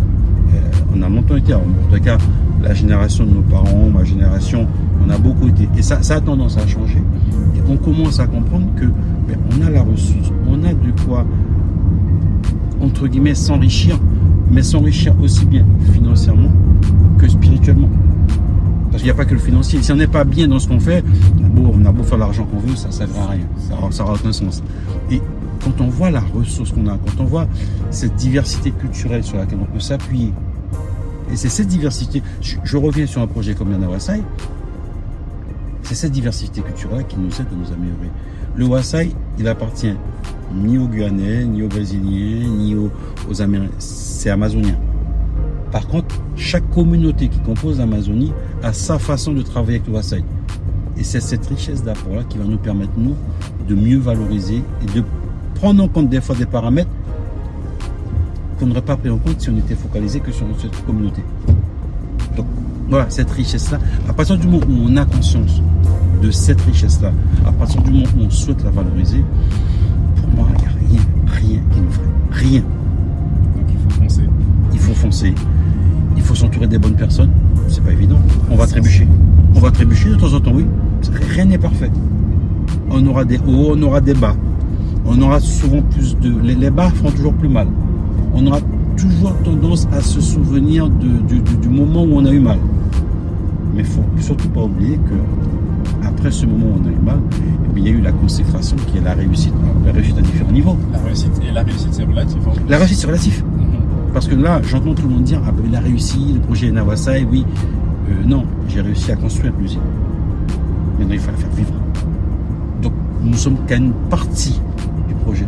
Euh, 0.54 0.60
on 0.96 1.02
a 1.02 1.10
longtemps 1.10 1.36
été, 1.36 1.56
en 1.56 1.62
tout 1.92 2.00
cas, 2.00 2.18
la 2.62 2.74
génération 2.76 3.26
de 3.26 3.32
nos 3.32 3.42
parents, 3.42 3.90
ma 3.92 4.04
génération, 4.04 4.68
on 5.06 5.10
a 5.10 5.18
beaucoup 5.18 5.48
été. 5.48 5.68
Et 5.76 5.82
ça, 5.82 6.04
ça 6.04 6.16
a 6.16 6.22
tendance 6.22 6.58
à 6.58 6.68
changer. 6.68 7.02
Et 7.56 7.60
on 7.68 7.78
commence 7.78 8.20
à 8.20 8.28
comprendre 8.28 8.68
que 8.76 8.86
ben, 9.28 9.38
on 9.52 9.66
a 9.66 9.70
la 9.70 9.82
ressource, 9.82 10.32
on 10.48 10.64
a 10.64 10.74
de 10.74 10.92
quoi, 11.06 11.26
entre 12.84 13.08
guillemets, 13.08 13.36
s'enrichir, 13.36 14.00
mais 14.52 14.64
s'enrichir 14.64 15.14
aussi 15.22 15.46
bien 15.46 15.66
financièrement 15.94 16.52
que 17.18 17.28
spirituellement. 17.28 17.90
Parce 18.92 19.02
qu'il 19.02 19.12
n'y 19.12 19.16
a 19.16 19.18
pas 19.18 19.26
que 19.26 19.34
le 19.34 19.40
financier. 19.40 19.82
Si 19.82 19.92
on 19.92 19.96
n'est 19.96 20.08
pas 20.08 20.24
bien 20.24 20.48
dans 20.48 20.60
ce 20.60 20.68
qu'on 20.68 20.80
fait, 20.80 21.04
on 21.56 21.84
a 21.86 21.92
beau 21.92 22.04
faire 22.04 22.18
l'argent 22.18 22.46
qu'on 22.46 22.60
veut, 22.60 22.76
ça 22.76 22.90
ne 22.90 22.94
sert 22.94 23.08
à 23.20 23.32
rien. 23.32 23.48
Ça 23.90 24.04
n'aura 24.04 24.14
aucun 24.14 24.32
sens. 24.32 24.62
Et 25.10 25.22
quand 25.64 25.82
on 25.82 25.88
voit 25.88 26.12
la 26.12 26.20
ressource 26.20 26.72
qu'on 26.72 26.88
a, 26.88 26.98
quand 26.98 27.22
on 27.22 27.26
voit 27.26 27.48
cette 27.90 28.16
diversité 28.16 28.72
culturelle 28.72 29.24
sur 29.24 29.38
laquelle 29.38 29.60
on 29.62 29.66
peut 29.66 29.80
s'appuyer, 29.80 30.32
et 31.32 31.36
c'est 31.36 31.50
cette 31.50 31.68
diversité, 31.68 32.22
je, 32.42 32.58
je, 32.64 32.78
reviens 32.78 33.08
sur 33.08 33.22
un 33.22 33.28
projet 33.28 33.56
comme 33.56 33.72
Yana 33.72 33.90
Wasai, 33.90 34.22
c'est 35.82 35.96
cette 35.96 36.12
diversité 36.12 36.62
culturelle 36.62 37.06
qui 37.08 37.18
nous 37.18 37.30
aide 37.30 37.48
à 37.52 37.56
nous 37.56 37.74
améliorer. 37.74 38.12
Le 38.56 38.66
Wasai, 38.66 39.12
il 39.40 39.48
appartient 39.48 39.96
ni 40.54 40.78
aux 40.78 40.88
Guyanais, 40.88 41.46
ni 41.46 41.64
aux 41.64 41.68
Brésiliens, 41.68 42.48
ni 42.48 42.76
aux, 42.76 42.92
aux 43.30 43.42
Américains. 43.42 43.74
C'est 43.80 44.30
amazonien. 44.30 44.76
Par 45.72 45.88
contre, 45.88 46.16
chaque 46.36 46.70
communauté 46.70 47.30
qui 47.30 47.40
compose 47.40 47.80
l'Amazonie 47.80 48.32
a 48.62 48.72
sa 48.72 49.00
façon 49.00 49.34
de 49.34 49.42
travailler 49.42 49.78
avec 49.78 49.88
le 49.88 49.94
Wasai. 49.96 50.24
Et 50.98 51.04
c'est 51.04 51.20
cette 51.20 51.48
richesse 51.48 51.84
d'apport-là 51.84 52.22
qui 52.30 52.38
va 52.38 52.44
nous 52.44 52.58
permettre, 52.58 52.92
nous, 52.96 53.16
de 53.68 53.74
mieux 53.74 53.98
valoriser 53.98 54.62
et 54.84 54.98
de 54.98 55.04
prendre 55.56 55.84
en 55.84 55.88
compte 55.88 56.10
des 56.10 56.22
fois 56.22 56.36
des 56.36 56.46
paramètres 56.46 56.92
qu'on 58.60 58.68
n'aurait 58.68 58.84
pas 58.84 58.98
pris 58.98 59.10
en 59.10 59.18
compte 59.18 59.42
si 59.42 59.50
on 59.50 59.58
était 59.58 59.74
focalisé 59.74 60.20
que 60.20 60.32
sur 60.32 60.46
cette 60.62 60.86
communauté. 60.86 61.24
Donc, 62.38 62.46
voilà, 62.88 63.10
cette 63.10 63.32
richesse-là, 63.32 63.80
à 64.08 64.14
partir 64.14 64.38
du 64.38 64.48
moment 64.48 64.64
où 64.70 64.88
on 64.88 64.96
a 64.98 65.06
conscience 65.06 65.64
de 66.24 66.32
cette 66.32 66.62
richesse-là, 66.62 67.12
à 67.46 67.52
partir 67.52 67.82
du 67.82 67.92
moment 67.92 68.06
où 68.18 68.22
on 68.24 68.30
souhaite 68.30 68.64
la 68.64 68.70
valoriser, 68.70 69.24
pour 70.16 70.30
moi, 70.30 70.48
il 70.56 70.62
n'y 70.62 70.66
a 70.66 70.70
rien, 70.70 71.02
rien 71.28 71.60
qui 71.72 71.82
nous 71.82 71.92
ferait. 71.92 72.08
Rien. 72.32 72.62
Donc 72.62 73.66
il 73.70 73.78
faut 73.78 74.02
foncer. 74.02 74.30
Il 74.72 74.80
faut 74.80 74.94
foncer. 74.94 75.36
Il 76.16 76.22
faut 76.22 76.36
s'entourer 76.36 76.68
des 76.68 76.78
bonnes 76.78 76.96
personnes. 76.96 77.32
C'est 77.68 77.84
pas 77.84 77.92
évident. 77.92 78.20
On 78.50 78.56
va 78.56 78.68
trébucher. 78.68 79.06
On 79.54 79.60
va 79.60 79.72
trébucher 79.72 80.10
de 80.10 80.16
temps 80.16 80.34
en 80.34 80.40
temps, 80.40 80.54
oui. 80.54 80.66
Rien 81.36 81.46
n'est 81.46 81.58
parfait. 81.58 81.92
On 82.90 83.06
aura 83.06 83.26
des 83.26 83.38
hauts, 83.40 83.74
on 83.76 83.82
aura 83.82 84.00
des 84.00 84.14
bas. 84.14 84.36
On 85.06 85.22
aura 85.22 85.42
souvent 85.42 85.82
plus 85.82 86.18
de. 86.18 86.34
Les, 86.42 86.70
bas 86.70 86.90
font 86.90 87.12
toujours 87.12 87.34
plus 87.34 87.50
mal. 87.50 87.68
On 88.34 88.48
aura 88.48 88.60
toujours 88.96 89.36
tendance 89.44 89.88
à 89.92 90.00
se 90.00 90.22
souvenir 90.22 90.90
de, 90.90 91.08
du, 91.28 91.42
du, 91.42 91.58
du, 91.58 91.70
moment 91.70 92.04
où 92.04 92.14
on 92.14 92.26
a 92.26 92.32
eu 92.32 92.40
mal. 92.40 92.60
Mais 93.76 93.82
il 93.82 93.86
faut 93.86 94.04
surtout 94.20 94.48
pas 94.50 94.62
oublier 94.62 94.96
que 94.96 95.16
après 96.06 96.32
ce 96.32 96.46
moment 96.46 96.68
où 96.68 96.82
on 96.84 96.88
a 96.88 96.92
eu 96.92 97.04
mal, 97.04 97.20
eh 97.32 97.74
bien, 97.74 97.84
il 97.84 97.92
y 97.92 97.96
a 97.96 97.98
eu 98.00 98.02
la 98.02 98.12
consécration 98.12 98.76
qui 98.88 98.98
est 98.98 99.02
la 99.02 99.14
réussite. 99.14 99.54
Alors, 99.62 99.76
la 99.86 99.92
réussite 99.92 100.18
à 100.18 100.22
différents 100.22 100.52
niveaux. 100.52 100.78
La 100.92 101.00
réussite, 101.00 101.32
et 101.48 101.52
la 101.52 101.64
réussite, 101.64 101.94
c'est 101.94 102.04
relatif. 102.04 102.38
En 102.48 102.54
la 102.70 102.78
réussite, 102.78 102.98
c'est 102.98 103.08
relatif. 103.08 103.44
Mm 103.44 103.46
-hmm. 103.46 104.14
Parce 104.14 104.28
que 104.28 104.36
là, 104.36 104.62
j'entends 104.64 104.94
tout 104.94 105.08
le 105.08 105.14
monde 105.16 105.24
dire 105.24 105.42
Ah 105.48 105.52
ben, 105.52 105.64
il 105.70 105.76
a 105.76 105.80
réussi, 105.80 106.34
le 106.34 106.40
projet 106.40 106.72
Nawasai, 106.72 107.26
oui. 107.32 107.46
Euh, 108.10 108.14
non, 108.26 108.46
j'ai 108.68 108.82
réussi 108.82 109.12
à 109.12 109.16
construire 109.16 109.54
l'usine. 109.60 109.82
Maintenant, 110.98 111.14
il 111.14 111.20
faut 111.20 111.32
la 111.32 111.38
faire 111.38 111.56
vivre. 111.56 111.74
Donc, 112.82 112.94
nous 113.24 113.38
sommes 113.38 113.58
qu'à 113.68 113.78
une 113.78 113.94
partie 114.10 114.60
du 115.08 115.16
projet. 115.26 115.48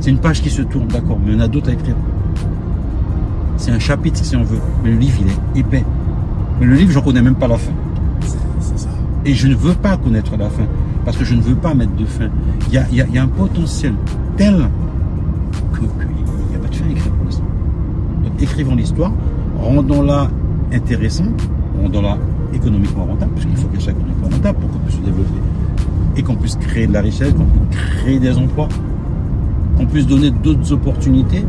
C'est 0.00 0.10
une 0.10 0.18
page 0.18 0.42
qui 0.42 0.50
se 0.50 0.62
tourne, 0.62 0.88
d'accord, 0.88 1.18
mais 1.24 1.34
en 1.36 1.40
a 1.40 1.48
d'autres 1.48 1.70
à 1.70 1.74
écrire. 1.74 1.96
C'est 3.56 3.70
un 3.70 3.78
chapitre, 3.78 4.18
si 4.24 4.34
on 4.36 4.42
veut. 4.42 4.58
Mais 4.82 4.90
le 4.90 4.98
livre, 4.98 5.18
il 5.22 5.28
est 5.28 5.60
épais. 5.60 5.84
Mais 6.58 6.66
le 6.66 6.74
livre, 6.74 6.90
j'en 6.90 7.02
connais 7.02 7.22
même 7.22 7.36
pas 7.36 7.46
la 7.46 7.56
fin. 7.56 7.72
Et 9.24 9.34
je 9.34 9.46
ne 9.46 9.54
veux 9.54 9.74
pas 9.74 9.96
connaître 9.96 10.36
la 10.36 10.48
fin. 10.50 10.64
Parce 11.04 11.16
que 11.16 11.24
je 11.24 11.34
ne 11.34 11.40
veux 11.40 11.54
pas 11.54 11.74
mettre 11.74 11.94
de 11.96 12.04
fin. 12.04 12.28
Il 12.68 12.74
y 12.74 13.18
a 13.18 13.22
un 13.22 13.28
potentiel 13.28 13.94
tel 14.36 14.68
qu'il 15.74 15.82
n'y 15.82 16.56
a 16.56 16.58
pas 16.58 16.68
de 16.68 16.74
fin 16.74 16.84
à 16.84 16.90
écrire 16.90 17.12
pour 17.12 17.24
l'instant. 17.24 17.44
Donc, 18.24 18.32
écrivons 18.40 18.74
l'histoire, 18.74 19.12
rendons-la 19.58 20.28
intéressante, 20.72 21.48
rendons-la 21.80 22.18
économiquement 22.54 23.04
rentable, 23.04 23.32
parce 23.32 23.46
qu'il 23.46 23.56
faut 23.56 23.68
qu'elle 23.68 23.80
soit 23.80 23.92
économiquement 23.92 24.28
rentable 24.28 24.58
pour 24.60 24.70
qu'on 24.70 24.78
puisse 24.78 24.96
se 24.96 25.00
développer. 25.00 25.40
Et 26.16 26.22
qu'on 26.22 26.36
puisse 26.36 26.56
créer 26.56 26.86
de 26.86 26.92
la 26.92 27.00
richesse, 27.00 27.32
qu'on 27.32 27.44
puisse 27.44 27.80
créer 27.80 28.18
des 28.18 28.36
emplois 28.36 28.68
qu'on 29.76 29.86
puisse 29.86 30.06
donner 30.06 30.30
d'autres 30.30 30.72
opportunités, 30.72 31.44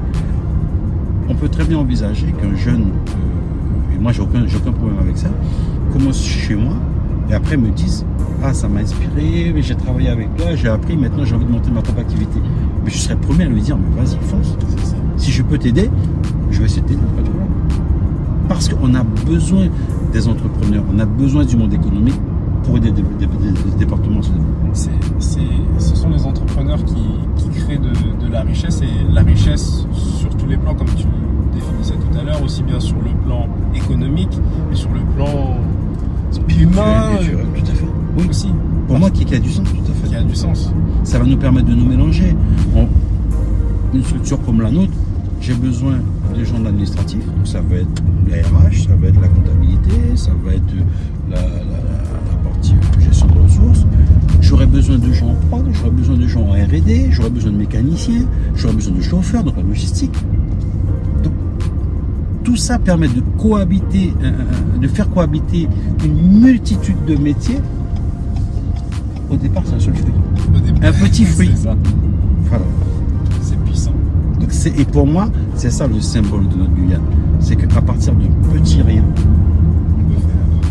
on 1.29 1.35
peut 1.35 1.49
très 1.49 1.63
bien 1.63 1.77
envisager 1.77 2.27
qu'un 2.33 2.55
jeune, 2.55 2.83
euh, 2.83 3.95
et 3.95 3.99
moi 3.99 4.11
j'ai 4.11 4.21
aucun, 4.21 4.43
aucun 4.43 4.71
problème 4.71 4.99
avec 4.99 5.17
ça, 5.17 5.29
commence 5.91 6.23
chez 6.23 6.55
moi 6.55 6.73
et 7.29 7.33
après 7.33 7.57
me 7.57 7.69
dise 7.69 8.05
Ah, 8.43 8.53
ça 8.53 8.67
m'a 8.67 8.81
inspiré, 8.81 9.53
j'ai 9.57 9.75
travaillé 9.75 10.09
avec 10.09 10.35
toi, 10.35 10.55
j'ai 10.55 10.67
appris, 10.69 10.97
maintenant 10.97 11.25
j'ai 11.25 11.35
envie 11.35 11.45
de 11.45 11.51
monter 11.51 11.71
ma 11.71 11.81
propre 11.81 12.01
activité. 12.01 12.39
Mais 12.83 12.91
je 12.91 12.97
serais 12.97 13.15
le 13.15 13.21
premier 13.21 13.43
à 13.45 13.47
lui 13.47 13.61
dire 13.61 13.77
Mais 13.77 14.01
vas-y, 14.01 14.17
fonce. 14.27 14.57
Si 15.17 15.31
je 15.31 15.43
peux 15.43 15.57
t'aider, 15.57 15.89
je 16.51 16.59
vais 16.59 16.65
essayer 16.65 16.81
de 16.81 16.87
t'aider, 16.87 17.01
pas 17.15 17.21
de 17.21 17.27
problème. 17.27 17.47
Parce 18.47 18.69
qu'on 18.69 18.93
a 18.93 19.03
besoin 19.03 19.67
des 20.11 20.27
entrepreneurs, 20.27 20.83
on 20.93 20.99
a 20.99 21.05
besoin 21.05 21.45
du 21.45 21.55
monde 21.55 21.73
économique 21.73 22.19
pour 22.63 22.77
aider 22.77 22.91
des, 22.91 23.01
des, 23.01 23.25
des, 23.25 23.51
des 23.51 23.77
départements 23.77 24.19
à 24.19 24.23
se 24.23 24.29
développer. 24.29 24.53
Ce 25.79 25.95
sont 25.95 26.09
les 26.09 26.25
entrepreneurs 26.25 26.83
qui, 26.85 26.95
qui 27.37 27.49
créent 27.49 27.77
de, 27.77 27.89
de, 28.25 28.31
la 28.31 28.41
richesse 28.41 28.81
et 28.81 29.13
la 29.13 29.21
richesse 29.21 29.85
sur 29.93 30.29
tous 30.35 30.47
les 30.47 30.57
plans, 30.57 30.73
comme 30.73 30.87
tu 30.87 31.05
définissais 31.53 31.93
tout 31.93 32.17
à 32.19 32.23
l'heure, 32.23 32.41
aussi 32.43 32.63
bien 32.63 32.79
sur 32.79 32.97
le 32.97 33.11
plan 33.25 33.47
économique, 33.75 34.37
mais 34.69 34.75
sur 34.75 34.89
le 34.91 35.01
plan 35.15 35.57
humain. 36.59 37.11
tout 37.55 37.61
à 37.61 37.75
fait. 37.75 37.85
Oui, 38.17 38.27
aussi. 38.29 38.49
Pour 38.87 38.99
moi, 38.99 39.09
qui, 39.09 39.25
qui, 39.25 39.35
a 39.35 39.39
du 39.39 39.49
sens, 39.49 39.67
tout 39.67 39.91
à 39.91 39.95
fait. 39.95 40.07
Qui 40.09 40.15
a 40.15 40.23
du 40.23 40.35
sens. 40.35 40.71
Ça 41.03 41.19
va 41.19 41.25
nous 41.25 41.37
permettre 41.37 41.67
de 41.67 41.75
nous 41.75 41.85
mélanger. 41.85 42.35
On, 42.75 42.87
une 43.93 44.03
structure 44.03 44.43
comme 44.43 44.61
la 44.61 44.71
nôtre, 44.71 44.93
j'ai 45.39 45.53
besoin 45.53 45.99
des 46.35 46.45
gens 46.45 46.57
de 46.59 46.65
l'administratif, 46.65 47.23
donc 47.25 47.45
ça 47.45 47.61
va 47.61 47.75
être 47.75 48.03
la 48.27 48.37
RH, 48.37 48.87
ça 48.87 48.95
va 48.95 49.07
être 49.07 49.21
la 49.21 49.27
comptabilité, 49.27 50.15
ça 50.15 50.31
va 50.43 50.53
être 50.53 50.63
la, 51.29 51.41
la, 51.41 51.47
la 51.47 52.49
partie 52.49 52.73
gestion 52.99 53.27
de 53.27 53.39
ressources. 53.39 53.85
J'aurais 54.41 54.65
besoin 54.65 54.97
de 54.97 55.11
gens 55.13 55.29
en 55.29 55.35
prod, 55.49 55.65
j'aurais 55.71 55.91
besoin 55.91 56.17
de 56.17 56.27
gens 56.27 56.41
en 56.41 56.53
R&D, 56.53 57.07
j'aurais 57.11 57.29
besoin 57.29 57.51
de 57.51 57.57
mécaniciens, 57.57 58.25
j'aurais 58.55 58.73
besoin 58.73 58.95
de 58.95 59.01
chauffeurs, 59.01 59.43
donc 59.43 59.57
la 59.57 59.63
logistique. 59.63 60.15
Tout 62.43 62.55
ça 62.57 62.77
permet 62.77 63.07
de 63.07 63.21
cohabiter, 63.37 64.13
euh, 64.21 64.31
de 64.79 64.87
faire 64.87 65.09
cohabiter 65.09 65.67
une 66.03 66.41
multitude 66.41 67.05
de 67.05 67.15
métiers. 67.15 67.59
Au 69.29 69.35
départ, 69.35 69.63
c'est 69.65 69.75
un 69.75 69.79
seul 69.79 69.95
fruit. 69.95 70.13
Départ, 70.65 70.89
un 70.89 70.91
petit 70.91 71.25
fruit. 71.25 71.51
Voilà. 72.49 72.65
C'est 73.41 73.57
puissant. 73.63 73.93
Donc 74.39 74.49
et 74.77 74.85
pour 74.85 75.07
moi, 75.07 75.29
c'est 75.55 75.71
ça 75.71 75.87
le 75.87 75.99
symbole 76.01 76.47
de 76.49 76.55
notre 76.57 76.71
Guyane. 76.73 77.01
C'est 77.39 77.55
qu'à 77.55 77.81
partir 77.81 78.13
d'un 78.13 78.27
petit 78.53 78.81
rien, 78.81 79.03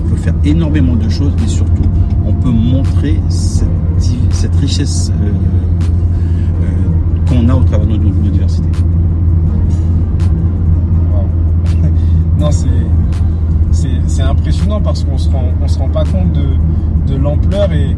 on 0.04 0.08
peut, 0.08 0.16
faire. 0.16 0.35
énormément 0.44 0.94
de 0.94 1.08
choses 1.08 1.32
et 1.44 1.48
surtout, 1.48 1.82
on 2.26 2.32
peut 2.35 2.50
montrer 2.50 3.18
cette, 3.28 3.68
cette 4.30 4.54
richesse 4.56 5.11
euh, 5.20 5.30
euh, 6.62 7.28
qu'on 7.28 7.48
a 7.48 7.54
au 7.54 7.62
travers 7.62 7.87
de 7.87 7.96
notre 7.96 8.18
université. 8.18 8.68
Wow. 8.68 9.01
C'est 12.50 14.22
impressionnant 14.22 14.81
parce 14.81 15.05
qu'on 15.05 15.16
on 15.62 15.68
se 15.68 15.78
rend 15.78 15.88
pas 15.88 16.05
compte 16.05 16.33
de, 16.33 17.16
l'ampleur 17.16 17.70
et, 17.72 17.90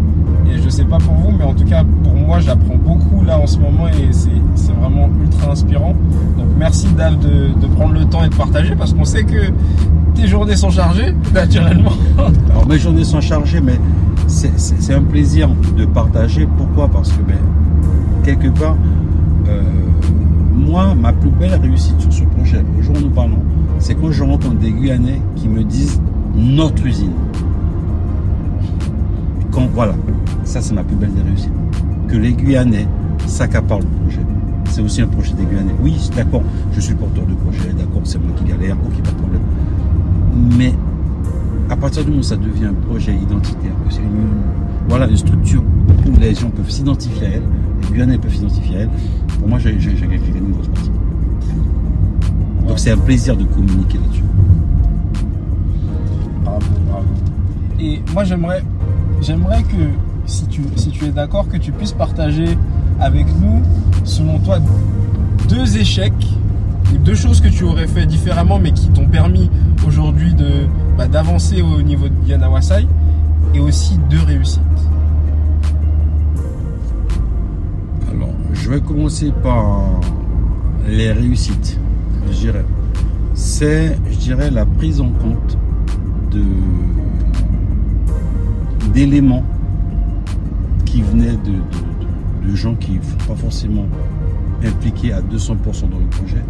et 0.50 0.60
je 0.62 0.68
sais 0.68 0.84
pas 0.84 0.98
pour 0.98 1.14
vous, 1.14 1.30
mais 1.38 1.44
en 1.44 1.54
tout 1.54 1.64
cas 1.64 1.84
pour 2.02 2.14
moi, 2.14 2.40
j'apprends 2.40 2.74
beaucoup 2.74 3.24
là 3.24 3.38
en 3.38 3.46
ce 3.46 3.58
moment 3.58 3.86
et 3.86 4.12
c'est 4.12 4.72
vraiment 4.72 5.08
ultra 5.22 5.52
inspirant. 5.52 5.94
Donc 6.36 6.48
merci 6.58 6.88
Dal 6.96 7.16
de, 7.18 7.48
de, 7.60 7.66
prendre 7.74 7.94
le 7.94 8.04
temps 8.06 8.24
et 8.24 8.28
de 8.28 8.34
partager 8.34 8.74
parce 8.74 8.92
qu'on 8.92 9.04
sait 9.04 9.22
que 9.22 9.52
tes 10.14 10.26
journées 10.26 10.56
sont 10.56 10.70
chargées, 10.70 11.14
naturellement. 11.34 11.92
Alors 12.50 12.66
mes 12.66 12.78
journées 12.78 13.04
sont 13.04 13.20
chargées, 13.20 13.60
mais 13.60 13.78
c'est 14.26 14.94
un 14.94 15.02
plaisir 15.02 15.48
de 15.76 15.84
partager. 15.84 16.48
Pourquoi? 16.56 16.88
Parce 16.88 17.10
que 17.12 17.22
ben, 17.22 17.38
quelque 18.24 18.48
part, 18.48 18.76
euh, 19.48 19.62
moi, 20.52 20.94
ma 20.94 21.12
plus 21.12 21.30
belle 21.30 21.60
réussite 21.60 22.00
sur 22.00 22.12
ce 22.12 22.24
projet, 22.24 22.64
au 22.78 22.82
jour 22.82 22.96
où 22.96 23.00
nous 23.00 23.10
parlons, 23.10 23.38
c'est 23.84 23.94
quand 23.96 24.10
je 24.10 24.22
rencontre 24.22 24.54
des 24.54 24.72
Guyanais 24.72 25.20
qui 25.36 25.46
me 25.46 25.62
disent 25.62 26.00
notre 26.34 26.86
usine. 26.86 27.12
Quand, 29.50 29.66
voilà, 29.74 29.94
ça 30.44 30.62
c'est 30.62 30.72
ma 30.72 30.82
plus 30.82 30.96
belle 30.96 31.12
des 31.12 31.20
réussites. 31.20 31.52
Que 32.08 32.16
les 32.16 32.32
Guyanais 32.32 32.88
s'accaparent 33.26 33.80
le 33.80 33.86
projet. 34.00 34.22
c'est 34.70 34.80
aussi 34.80 35.02
un 35.02 35.06
projet 35.06 35.34
des 35.34 35.44
Guyanais. 35.44 35.74
Oui, 35.82 36.00
d'accord, 36.16 36.42
je 36.72 36.80
suis 36.80 36.94
porteur 36.94 37.26
de 37.26 37.34
projet, 37.34 37.74
d'accord, 37.76 38.00
c'est 38.04 38.18
moi 38.18 38.34
qui 38.38 38.44
galère, 38.44 38.74
ok, 38.86 39.02
pas 39.02 39.10
de 39.10 39.16
problème. 39.16 39.42
Mais 40.56 40.72
à 41.68 41.76
partir 41.76 42.04
du 42.04 42.08
moment 42.08 42.20
où 42.20 42.24
ça 42.24 42.36
devient 42.36 42.64
un 42.64 42.88
projet 42.88 43.12
identitaire, 43.12 43.74
c'est 43.90 43.98
une, 43.98 44.88
voilà, 44.88 45.08
une 45.08 45.18
structure 45.18 45.62
où 46.06 46.18
les 46.18 46.34
gens 46.34 46.48
peuvent 46.48 46.70
s'identifier 46.70 47.26
à 47.26 47.30
elle, 47.32 47.42
les 47.82 47.94
Guyanais 47.94 48.16
peuvent 48.16 48.34
s'identifier 48.34 48.76
à 48.78 48.80
elle, 48.80 48.90
pour 49.38 49.46
moi, 49.46 49.58
j'ai 49.58 49.74
gagné 49.74 50.18
une 50.38 50.52
grosse 50.52 50.68
partie. 50.68 50.90
Donc 52.66 52.78
c'est 52.78 52.92
un 52.92 52.98
plaisir 52.98 53.36
de 53.36 53.44
communiquer 53.44 53.98
là-dessus. 53.98 54.24
Bravo, 56.44 56.66
bravo. 56.88 57.06
Et 57.80 58.00
moi, 58.12 58.24
j'aimerais, 58.24 58.62
j'aimerais 59.20 59.62
que, 59.62 59.88
si 60.26 60.46
tu, 60.46 60.62
si 60.76 60.90
tu 60.90 61.04
es 61.04 61.10
d'accord, 61.10 61.48
que 61.48 61.56
tu 61.56 61.72
puisses 61.72 61.92
partager 61.92 62.56
avec 63.00 63.26
nous, 63.40 63.62
selon 64.04 64.38
toi, 64.38 64.58
deux 65.48 65.76
échecs, 65.76 66.12
deux 67.04 67.14
choses 67.14 67.40
que 67.40 67.48
tu 67.48 67.64
aurais 67.64 67.86
fait 67.86 68.06
différemment, 68.06 68.58
mais 68.58 68.72
qui 68.72 68.88
t'ont 68.88 69.06
permis 69.06 69.50
aujourd'hui 69.86 70.32
de, 70.32 70.66
bah, 70.96 71.06
d'avancer 71.06 71.60
au 71.60 71.82
niveau 71.82 72.08
de 72.08 72.14
Yanawasai, 72.28 72.86
et 73.52 73.60
aussi 73.60 73.98
deux 74.08 74.22
réussites. 74.22 74.60
Alors, 78.10 78.30
je 78.52 78.70
vais 78.70 78.80
commencer 78.80 79.32
par 79.42 79.82
les 80.88 81.12
réussites, 81.12 81.78
je 82.30 82.32
dirais. 82.38 82.64
C'est, 83.34 83.96
je 84.10 84.16
dirais, 84.16 84.50
la 84.50 84.64
prise 84.66 85.00
en 85.00 85.08
compte 85.10 85.58
de 86.30 86.42
d'éléments 88.92 89.42
qui 90.84 91.02
venaient 91.02 91.32
de, 91.32 91.50
de- 91.52 92.50
de- 92.50 92.54
gens 92.54 92.74
qui 92.74 92.92
ne 92.92 93.02
sont 93.02 93.16
pas 93.26 93.34
forcément 93.34 93.86
impliqués 94.64 95.12
à 95.12 95.20
200% 95.20 95.88
dans 95.90 95.98
le 95.98 96.06
projet, 96.10 96.42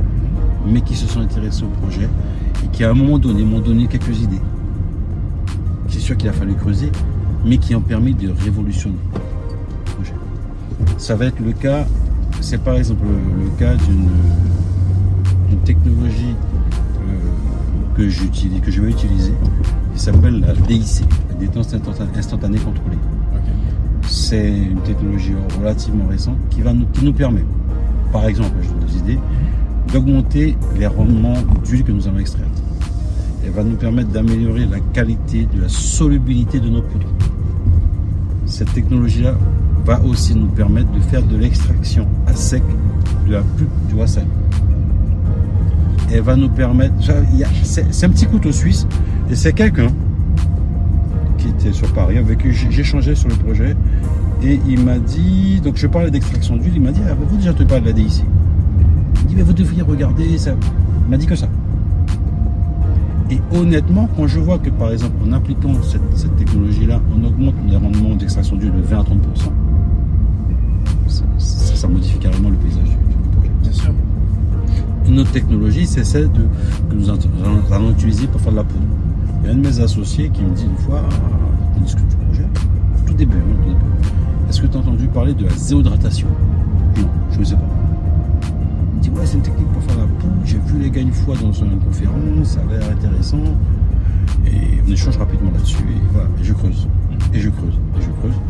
mais 0.66 0.82
qui 0.82 0.94
se 0.94 1.06
sont 1.06 1.20
intéressés 1.20 1.62
au 1.62 1.68
projet 1.82 2.08
et 2.62 2.68
qui, 2.72 2.84
à 2.84 2.90
un 2.90 2.94
moment 2.94 3.18
donné, 3.18 3.42
m'ont 3.44 3.60
donné 3.60 3.86
quelques 3.86 4.20
idées. 4.20 4.40
C'est 5.88 6.00
sûr 6.00 6.16
qu'il 6.16 6.28
a 6.28 6.32
fallu 6.32 6.54
creuser, 6.54 6.90
mais 7.46 7.56
qui 7.56 7.74
ont 7.74 7.80
permis 7.80 8.12
de 8.14 8.30
révolutionner 8.30 8.96
le 9.14 9.92
projet. 9.92 10.14
Ça 10.98 11.14
va 11.16 11.26
être 11.26 11.40
le 11.40 11.52
cas, 11.52 11.86
c'est 12.40 12.60
par 12.62 12.74
exemple 12.74 13.04
le, 13.06 13.44
le 13.44 13.50
cas 13.58 13.74
d'une 13.86 14.08
d'une 15.54 15.62
technologie 15.62 16.34
euh, 16.34 17.96
que 17.96 18.08
j'utilise, 18.08 18.60
que 18.60 18.70
je 18.70 18.80
vais 18.80 18.90
utiliser, 18.90 19.32
qui 19.94 20.00
s'appelle 20.00 20.40
la 20.40 20.52
DIC, 20.52 21.04
la 21.28 21.34
détente 21.34 21.74
instantanée, 22.16 22.58
contrôlée. 22.58 22.98
C'est 24.08 24.48
une 24.48 24.80
technologie 24.80 25.32
relativement 25.58 26.06
récente 26.06 26.36
qui, 26.50 26.60
va 26.60 26.72
nous, 26.72 26.86
qui 26.92 27.04
nous 27.04 27.12
permet, 27.12 27.44
par 28.12 28.26
exemple, 28.26 28.52
je 28.62 28.68
donne 28.68 28.86
des 28.86 28.98
idées, 28.98 29.18
d'augmenter 29.92 30.56
les 30.76 30.86
rendements 30.86 31.36
d'huile 31.64 31.84
que 31.84 31.92
nous 31.92 32.06
allons 32.08 32.18
extraire. 32.18 32.46
Elle 33.44 33.52
va 33.52 33.62
nous 33.62 33.76
permettre 33.76 34.10
d'améliorer 34.10 34.66
la 34.66 34.80
qualité 34.92 35.46
de 35.54 35.62
la 35.62 35.68
solubilité 35.68 36.58
de 36.60 36.68
nos 36.68 36.82
poudres. 36.82 37.06
Cette 38.46 38.72
technologie-là 38.72 39.34
va 39.84 40.00
aussi 40.02 40.34
nous 40.34 40.48
permettre 40.48 40.90
de 40.92 41.00
faire 41.00 41.22
de 41.22 41.36
l'extraction 41.36 42.08
à 42.26 42.34
sec 42.34 42.62
de 43.26 43.32
la 43.32 43.42
pulpe 43.42 43.70
du 43.88 43.94
wasabi. 43.94 44.43
Elle 46.12 46.20
va 46.22 46.36
nous 46.36 46.48
permettre. 46.48 46.94
C'est 47.62 48.04
un 48.04 48.10
petit 48.10 48.26
couteau 48.26 48.52
suisse 48.52 48.86
et 49.30 49.34
c'est 49.34 49.52
quelqu'un 49.52 49.88
qui 51.38 51.48
était 51.48 51.72
sur 51.72 51.92
Paris 51.92 52.18
avec 52.18 52.38
qui 52.38 52.52
j'ai 52.52 52.80
échangé 52.80 53.14
sur 53.14 53.28
le 53.28 53.34
projet 53.36 53.76
et 54.42 54.60
il 54.68 54.80
m'a 54.80 54.98
dit. 54.98 55.60
Donc 55.62 55.76
je 55.76 55.86
parlais 55.86 56.10
d'extraction 56.10 56.56
d'huile, 56.56 56.72
il 56.76 56.82
m'a 56.82 56.92
dit 56.92 57.00
Ah, 57.08 57.14
vous 57.14 57.36
déjà 57.36 57.52
te 57.52 57.62
parlez 57.62 57.82
de 57.82 57.86
la 57.88 57.92
DIC 57.92 58.24
Il 59.22 59.26
dit 59.26 59.34
Mais 59.36 59.42
vous 59.42 59.52
devriez 59.52 59.82
regarder 59.82 60.36
ça. 60.38 60.52
Il 61.06 61.10
m'a 61.10 61.16
dit 61.16 61.26
que 61.26 61.36
ça. 61.36 61.48
Et 63.30 63.38
honnêtement, 63.56 64.08
quand 64.16 64.26
je 64.26 64.38
vois 64.38 64.58
que 64.58 64.68
par 64.70 64.92
exemple 64.92 65.14
en 65.26 65.32
appliquant 65.32 65.72
cette, 65.82 66.36
technologie-là, 66.36 67.00
on 67.16 67.24
augmente 67.24 67.54
les 67.66 67.76
rendements 67.76 68.14
d'extraction 68.14 68.56
d'huile 68.56 68.72
de 68.72 68.82
20 68.82 68.98
à 69.00 69.02
30%, 69.02 69.06
ça, 71.08 71.24
ça- 71.38 71.74
ça 71.74 71.88
modifie 71.88 72.18
carrément 72.18 72.50
le 72.50 72.56
paysage 72.56 72.93
Une 75.06 75.18
autre 75.20 75.32
technologie, 75.32 75.86
c'est 75.86 76.04
celle 76.04 76.30
de, 76.32 76.42
que 76.88 76.94
nous 76.94 77.08
allons- 77.10 77.90
utiliser 77.90 78.26
pour 78.26 78.40
faire 78.40 78.52
de 78.52 78.56
la 78.56 78.64
poudre. 78.64 78.84
Il 79.42 79.46
y 79.46 79.50
a 79.50 79.52
un 79.52 79.56
de 79.56 79.60
mes 79.66 79.80
associés 79.80 80.30
qui 80.30 80.42
me 80.42 80.50
dit 80.54 80.64
une 80.64 80.76
fois, 80.78 81.02
on 81.76 81.80
discute 81.82 82.06
du 82.08 82.16
projet, 82.16 82.46
tout 83.06 83.14
début, 83.14 83.36
hein, 83.36 83.56
tout 83.62 83.68
début. 83.68 83.80
Est-ce 84.48 84.62
que 84.62 84.66
tu 84.66 84.76
as 84.76 84.80
entendu 84.80 85.06
parler 85.08 85.34
de 85.34 85.44
la 85.44 85.50
zéodratation 85.50 86.28
Non, 86.96 87.08
je 87.32 87.38
ne 87.40 87.44
sais 87.44 87.54
pas. 87.54 87.60
Il 88.92 88.96
me 88.98 89.02
dit, 89.02 89.10
ouais, 89.10 89.26
c'est 89.26 89.36
une 89.36 89.42
technique 89.42 89.68
pour 89.68 89.82
faire 89.82 89.98
la 89.98 90.04
poudre. 90.06 90.32
J'ai 90.46 90.58
vu 90.66 90.78
les 90.80 90.90
gars 90.90 91.00
une 91.02 91.12
fois 91.12 91.34
dans 91.36 91.52
une 91.52 91.78
conférence, 91.80 92.48
ça 92.48 92.60
avait 92.60 92.78
l'air 92.78 92.90
intéressant. 92.90 93.38
Et 94.46 94.80
on 94.86 94.90
échange 94.90 95.18
rapidement 95.18 95.50
là-dessus. 95.52 95.76
Et 95.82 96.00
voilà, 96.12 96.28
et 96.40 96.44
je 96.44 96.52
creuse. 96.54 96.88
Et 97.34 97.40
je 97.40 97.50
creuse. 97.50 97.74
Et 97.98 98.02
je 98.02 98.10
creuse. 98.20 98.40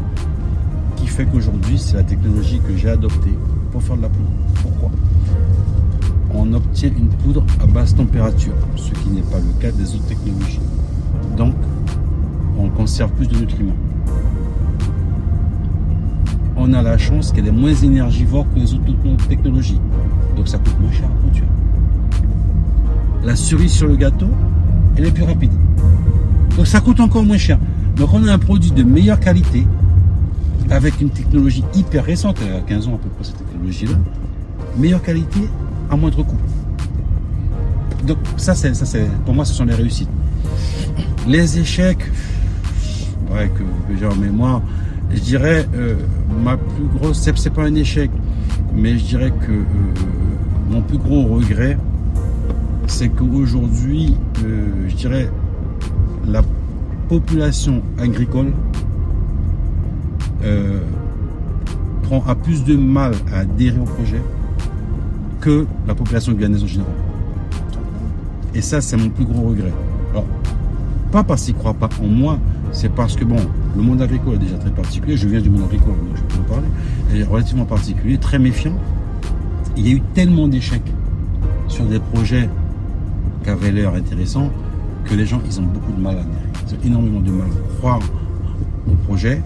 Qui 0.96 1.06
fait 1.08 1.26
qu'aujourd'hui, 1.26 1.78
c'est 1.78 1.96
la 1.96 2.02
technologie 2.04 2.60
que 2.66 2.76
j'ai 2.76 2.90
adoptée 2.90 3.36
pour 3.72 3.82
faire 3.82 3.96
de 3.96 4.02
la 4.02 4.08
poudre. 4.08 4.28
Pourquoi? 4.62 4.90
On 6.34 6.52
obtient 6.52 6.90
une 6.90 7.08
poudre 7.08 7.44
à 7.62 7.66
basse 7.66 7.94
température, 7.94 8.52
ce 8.76 8.90
qui 8.90 9.08
n'est 9.10 9.22
pas 9.22 9.38
le 9.38 9.60
cas 9.60 9.70
des 9.70 9.94
autres 9.94 10.06
technologies. 10.06 10.60
Donc, 11.36 11.54
on 12.58 12.68
conserve 12.68 13.10
plus 13.12 13.26
de 13.28 13.36
nutriments. 13.36 13.76
On 16.56 16.72
a 16.72 16.82
la 16.82 16.98
chance 16.98 17.32
qu'elle 17.32 17.46
est 17.46 17.52
moins 17.52 17.74
énergivore 17.74 18.46
que 18.52 18.58
les 18.58 18.74
autres 18.74 18.84
technologies. 19.28 19.80
Donc, 20.36 20.48
ça 20.48 20.58
coûte 20.58 20.78
moins 20.80 20.92
cher 20.92 21.06
à 21.06 21.20
produire. 21.20 21.44
La 23.24 23.36
cerise 23.36 23.72
sur 23.72 23.86
le 23.86 23.96
gâteau, 23.96 24.28
elle 24.96 25.06
est 25.06 25.10
plus 25.10 25.24
rapide. 25.24 25.52
Donc, 26.56 26.66
ça 26.66 26.80
coûte 26.80 27.00
encore 27.00 27.24
moins 27.24 27.38
cher. 27.38 27.58
Donc, 27.96 28.12
on 28.12 28.26
a 28.26 28.32
un 28.32 28.38
produit 28.38 28.70
de 28.70 28.82
meilleure 28.82 29.20
qualité 29.20 29.66
avec 30.70 31.00
une 31.00 31.10
technologie 31.10 31.64
hyper 31.74 32.04
récente, 32.04 32.38
elle 32.44 32.56
a 32.56 32.60
15 32.60 32.88
ans 32.88 32.94
à 32.94 32.98
peu 32.98 33.08
près 33.10 33.24
cette 33.24 33.36
technologie-là. 33.36 33.96
Meilleure 34.78 35.02
qualité 35.02 35.40
moindre 35.96 36.22
coût. 36.22 36.36
Donc 38.06 38.18
ça, 38.36 38.54
c'est, 38.54 38.74
ça 38.74 38.84
c'est, 38.84 39.08
pour 39.24 39.34
moi, 39.34 39.44
ce 39.44 39.54
sont 39.54 39.64
les 39.64 39.74
réussites. 39.74 40.10
Les 41.26 41.58
échecs, 41.58 42.10
ouais, 43.32 43.48
que, 43.48 43.62
j'ai 43.98 44.06
en 44.06 44.14
mémoire, 44.14 44.60
je 45.10 45.20
dirais, 45.20 45.66
euh, 45.74 45.94
ma 46.42 46.56
plus 46.56 46.84
grosse, 46.98 47.20
c'est, 47.20 47.50
pas 47.50 47.62
un 47.62 47.74
échec, 47.74 48.10
mais 48.74 48.98
je 48.98 49.04
dirais 49.04 49.30
que 49.30 49.52
euh, 49.52 49.64
mon 50.70 50.82
plus 50.82 50.98
gros 50.98 51.22
regret, 51.22 51.78
c'est 52.86 53.08
qu'aujourd'hui, 53.08 54.16
euh, 54.44 54.88
je 54.88 54.94
dirais, 54.96 55.30
la 56.26 56.42
population 57.08 57.82
agricole 57.98 58.52
prend 62.02 62.22
a 62.28 62.34
plus 62.34 62.64
de 62.64 62.76
mal 62.76 63.14
à 63.32 63.40
adhérer 63.40 63.78
au 63.78 63.84
projet 63.84 64.20
que 65.44 65.66
la 65.86 65.94
population 65.94 66.32
guyanaise 66.32 66.64
en 66.64 66.66
général. 66.66 66.92
Et 68.54 68.62
ça, 68.62 68.80
c'est 68.80 68.96
mon 68.96 69.10
plus 69.10 69.26
gros 69.26 69.48
regret. 69.48 69.72
Alors, 70.12 70.24
pas 71.12 71.22
parce 71.22 71.42
qu'ils 71.44 71.54
croient 71.54 71.74
pas 71.74 71.90
en 72.02 72.06
moi, 72.06 72.38
c'est 72.72 72.88
parce 72.88 73.14
que, 73.14 73.26
bon, 73.26 73.36
le 73.76 73.82
monde 73.82 74.00
agricole 74.00 74.36
est 74.36 74.38
déjà 74.38 74.56
très 74.56 74.70
particulier. 74.70 75.18
Je 75.18 75.28
viens 75.28 75.42
du 75.42 75.50
monde 75.50 75.64
agricole, 75.64 75.96
donc 75.96 76.16
je 76.16 76.22
peux 76.22 76.40
en 76.40 76.54
parler. 76.54 76.68
Il 77.12 77.20
est 77.20 77.24
relativement 77.24 77.66
particulier, 77.66 78.16
très 78.16 78.38
méfiant. 78.38 78.72
Il 79.76 79.86
y 79.86 79.92
a 79.92 79.96
eu 79.96 80.00
tellement 80.14 80.48
d'échecs 80.48 80.90
sur 81.68 81.84
des 81.84 81.98
projets 81.98 82.48
qui 83.42 83.50
avaient 83.50 83.70
l'air 83.70 83.92
intéressants 83.92 84.50
que 85.04 85.14
les 85.14 85.26
gens, 85.26 85.42
ils 85.44 85.60
ont 85.60 85.64
beaucoup 85.64 85.92
de 85.92 86.00
mal 86.00 86.16
à. 86.16 86.22
Ils 86.66 86.74
ont 86.74 86.78
énormément 86.86 87.20
de 87.20 87.30
mal 87.30 87.48
à 87.48 87.76
croire 87.78 88.00
au 88.90 88.94
projet. 89.04 89.42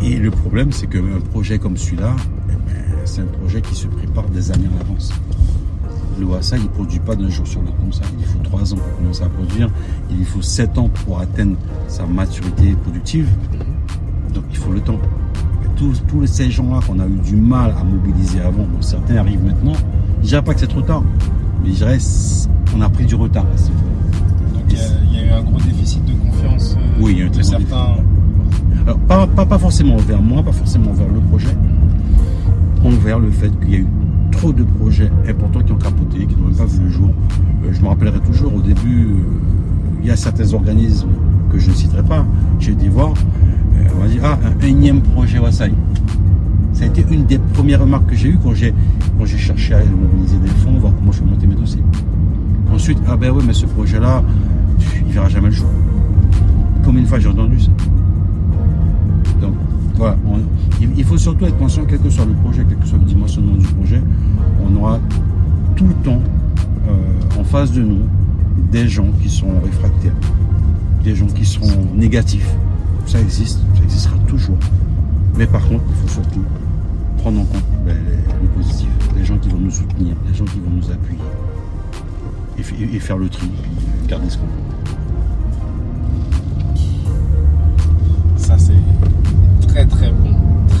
Et 0.00 0.16
le 0.16 0.32
problème, 0.32 0.72
c'est 0.72 0.88
qu'un 0.88 1.20
projet 1.30 1.60
comme 1.60 1.76
celui-là, 1.76 2.16
c'est 3.04 3.20
un 3.20 3.26
projet 3.26 3.60
qui 3.60 3.74
se 3.74 3.86
prépare 3.86 4.28
des 4.28 4.50
années 4.50 4.68
en 4.76 4.80
avance. 4.80 5.12
Le 6.18 6.26
il 6.26 6.62
ne 6.62 6.68
produit 6.68 6.98
pas 6.98 7.16
d'un 7.16 7.28
jour 7.28 7.46
sur 7.46 7.60
l'autre 7.62 7.76
comme 7.78 7.92
ça. 7.92 8.02
Il 8.18 8.24
faut 8.24 8.38
trois 8.44 8.72
ans 8.72 8.76
pour 8.76 8.96
commencer 8.96 9.22
à 9.22 9.28
produire. 9.28 9.70
Il 10.10 10.24
faut 10.24 10.42
sept 10.42 10.76
ans 10.78 10.88
pour 11.04 11.20
atteindre 11.20 11.56
sa 11.88 12.04
maturité 12.06 12.76
productive. 12.82 13.28
Donc 14.34 14.44
il 14.50 14.56
faut 14.56 14.72
le 14.72 14.80
temps. 14.80 14.98
Tous, 15.76 16.02
tous 16.06 16.26
ces 16.26 16.50
gens-là 16.50 16.80
qu'on 16.86 17.00
a 17.00 17.06
eu 17.06 17.18
du 17.24 17.34
mal 17.34 17.74
à 17.78 17.82
mobiliser 17.82 18.40
avant, 18.40 18.64
bon, 18.64 18.80
certains 18.80 19.16
arrivent 19.16 19.42
maintenant. 19.42 19.72
Je 20.18 20.24
ne 20.24 20.28
dirais 20.28 20.42
pas 20.42 20.54
que 20.54 20.60
c'est 20.60 20.68
trop 20.68 20.82
tard, 20.82 21.02
mais 21.64 21.70
je 21.70 21.76
dirais 21.76 21.98
qu'on 22.70 22.80
a 22.82 22.88
pris 22.88 23.06
du 23.06 23.14
retard. 23.14 23.44
Donc 23.44 24.62
il 24.68 24.76
y, 24.76 24.80
a, 24.80 24.84
il 25.10 25.16
y 25.16 25.18
a 25.18 25.26
eu 25.26 25.30
un 25.30 25.42
gros 25.42 25.58
déficit 25.58 26.04
de 26.04 26.12
confiance 26.12 26.76
euh, 26.78 27.00
Oui, 27.00 27.12
il 27.12 27.18
y 27.18 27.22
a 27.22 27.26
un 27.26 27.30
de 27.30 27.42
certains. 27.42 27.96
Alors, 28.86 28.98
pas, 28.98 29.26
pas, 29.26 29.46
pas 29.46 29.58
forcément 29.58 29.96
vers 29.96 30.20
moi, 30.20 30.42
pas 30.42 30.52
forcément 30.52 30.92
vers 30.92 31.08
le 31.08 31.20
projet, 31.20 31.56
envers 32.84 33.18
le 33.18 33.30
fait 33.30 33.50
qu'il 33.60 33.70
y 33.70 33.74
a 33.76 33.78
eu 33.78 33.86
trop 34.30 34.52
de 34.52 34.64
projets 34.64 35.10
importants 35.28 35.60
qui 35.60 35.72
ont 35.72 35.78
capoté, 35.78 36.26
qui 36.26 36.36
n'ont 36.36 36.52
pas 36.52 36.64
vu 36.64 36.84
le 36.84 36.90
jour. 36.90 37.10
Euh, 37.64 37.68
je 37.72 37.80
me 37.80 37.88
rappellerai 37.88 38.20
toujours, 38.20 38.54
au 38.54 38.60
début, 38.60 39.06
euh, 39.06 39.14
il 40.00 40.08
y 40.08 40.10
a 40.10 40.16
certains 40.16 40.52
organismes 40.52 41.10
que 41.50 41.58
je 41.58 41.70
ne 41.70 41.74
citerai 41.74 42.02
pas, 42.02 42.24
j'ai 42.58 42.72
été 42.72 42.88
voir, 42.88 43.12
on 43.94 44.00
m'a 44.00 44.08
dit, 44.08 44.18
ah, 44.22 44.38
un 44.44 44.66
énième 44.66 45.00
projet 45.00 45.38
Wasai. 45.38 45.72
Ça 46.72 46.84
a 46.84 46.86
été 46.86 47.04
une 47.10 47.26
des 47.26 47.38
premières 47.38 47.80
remarques 47.80 48.06
que 48.06 48.16
j'ai 48.16 48.30
eues 48.30 48.38
quand 48.42 48.54
j'ai, 48.54 48.74
Quand 49.18 49.26
cherché 49.26 49.74
à 49.74 49.84
mobiliser 49.84 50.38
des 50.38 50.48
fonds, 50.48 50.72
voir 50.78 50.92
comment 50.98 51.12
je 51.12 51.20
peux 51.20 51.28
monter 51.28 51.46
mes 51.46 51.54
dossiers. 51.54 51.82
Ensuite, 52.72 52.98
ah 53.06 53.16
ben 53.16 53.30
oui, 53.30 53.44
mais 53.46 53.52
ce 53.52 53.66
projet-là, 53.66 54.22
il 55.06 55.12
verra 55.12 55.28
jamais 55.28 55.48
le 55.48 55.54
jour. 55.54 55.68
Combien 56.82 57.02
de 57.02 57.06
fois 57.06 57.18
j'ai 57.18 57.28
entendu 57.28 57.60
ça 57.60 57.70
Donc, 59.40 59.52
voilà. 59.96 60.16
Il 60.96 61.04
faut 61.04 61.18
surtout 61.18 61.44
être 61.46 61.58
conscient, 61.58 61.84
quel 61.88 62.00
que 62.00 62.10
soit 62.10 62.24
le 62.24 62.34
projet, 62.34 62.64
quel 62.68 62.78
que 62.78 62.86
soit 62.86 62.98
le 62.98 63.04
dimensionnement 63.04 63.56
du 63.56 63.66
projet, 63.66 64.02
on 64.64 64.76
aura 64.76 65.00
tout 65.76 65.86
le 65.86 65.94
temps 66.04 66.20
euh, 66.88 67.40
en 67.40 67.44
face 67.44 67.72
de 67.72 67.82
nous 67.82 68.02
des 68.70 68.88
gens 68.88 69.08
qui 69.22 69.28
sont 69.28 69.60
réfractaires, 69.64 70.14
des 71.04 71.14
gens 71.14 71.26
qui 71.26 71.44
seront 71.44 71.86
négatifs. 71.94 72.50
Ça 73.06 73.20
existe, 73.20 73.58
ça 73.76 73.82
existera 73.84 74.16
toujours. 74.26 74.56
Mais 75.36 75.46
par 75.46 75.66
contre, 75.68 75.82
il 75.88 75.94
faut 75.94 76.20
surtout 76.20 76.44
prendre 77.18 77.40
en 77.40 77.44
compte 77.44 77.64
ben, 77.86 77.96
le 78.42 78.48
positif, 78.48 78.88
les 79.16 79.24
gens 79.24 79.38
qui 79.38 79.48
vont 79.48 79.58
nous 79.58 79.70
soutenir, 79.70 80.14
les 80.28 80.34
gens 80.34 80.44
qui 80.44 80.58
vont 80.58 80.70
nous 80.70 80.90
appuyer. 80.90 81.20
Et, 82.58 82.98
faire 83.00 83.16
le 83.16 83.28
tri, 83.28 83.50
garder 84.06 84.30
ce 84.30 84.38
qu'on 84.38 84.44
Ça 88.36 88.56
c'est 88.58 88.72
très 89.66 89.84
très 89.86 90.10
bon. 90.10 90.31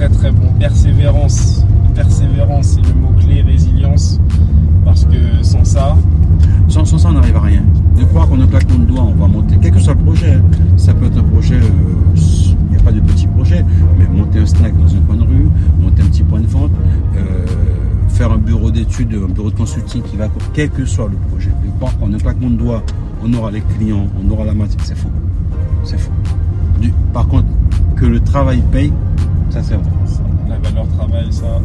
Très 0.02 0.08
très 0.08 0.32
bon. 0.32 0.48
Persévérance. 0.58 1.64
Persévérance, 1.94 2.66
c'est 2.74 2.88
le 2.88 2.92
mot-clé, 2.92 3.40
résilience. 3.42 4.18
Parce 4.84 5.04
que 5.04 5.42
sans 5.42 5.64
ça. 5.64 5.96
Sans, 6.66 6.84
ça, 6.84 7.08
on 7.08 7.12
n'arrive 7.12 7.36
à 7.36 7.40
rien. 7.40 7.62
De 7.96 8.02
croire 8.06 8.28
qu'on 8.28 8.36
ne 8.36 8.46
claque 8.46 8.66
de 8.66 8.84
doigt, 8.84 9.04
on 9.04 9.14
va 9.14 9.28
monter. 9.28 9.56
Quel 9.62 9.70
que 9.70 9.78
soit 9.78 9.94
le 9.94 10.00
projet, 10.00 10.40
ça 10.76 10.92
peut 10.92 11.06
être 11.06 11.18
un 11.18 11.22
projet, 11.22 11.54
euh, 11.54 12.16
il 12.16 12.70
n'y 12.70 12.76
a 12.76 12.80
pas 12.80 12.90
de 12.90 12.98
petit 12.98 13.28
projet, 13.28 13.64
mais 13.96 14.06
monter 14.08 14.40
un 14.40 14.46
snack 14.46 14.76
dans 14.76 14.92
un 14.92 14.98
coin 15.02 15.14
de 15.14 15.22
rue, 15.22 15.48
monter 15.80 16.02
un 16.02 16.06
petit 16.06 16.24
point 16.24 16.40
de 16.40 16.48
vente, 16.48 16.72
euh, 17.16 17.46
faire 18.08 18.32
un 18.32 18.38
bureau 18.38 18.72
d'études, 18.72 19.14
un 19.14 19.32
bureau 19.32 19.50
de 19.50 19.56
consulting 19.56 20.02
qui 20.02 20.16
va, 20.16 20.26
quel 20.52 20.70
que 20.70 20.84
soit 20.84 21.08
le 21.08 21.16
projet. 21.30 21.50
De 21.64 21.70
croire 21.78 21.96
qu'en 22.00 22.12
un 22.12 22.18
claquement 22.18 22.50
de 22.50 22.56
doigt, 22.56 22.82
on 23.22 23.32
aura 23.34 23.52
les 23.52 23.60
clients, 23.60 24.08
on 24.20 24.28
aura 24.32 24.46
la 24.46 24.54
matière, 24.54 24.84
c'est 24.84 24.96
faux. 24.96 25.10
C'est 25.84 25.98
faux. 26.00 26.10
par 27.12 27.28
contre, 27.28 27.46
que 27.94 28.06
le 28.06 28.18
travail 28.18 28.64
paye, 28.72 28.92
ça 29.52 29.62
c'est 29.62 29.74
vrai. 29.74 29.84
La 30.48 30.58
valeur 30.58 30.88
travail, 30.88 31.32
ça. 31.32 31.60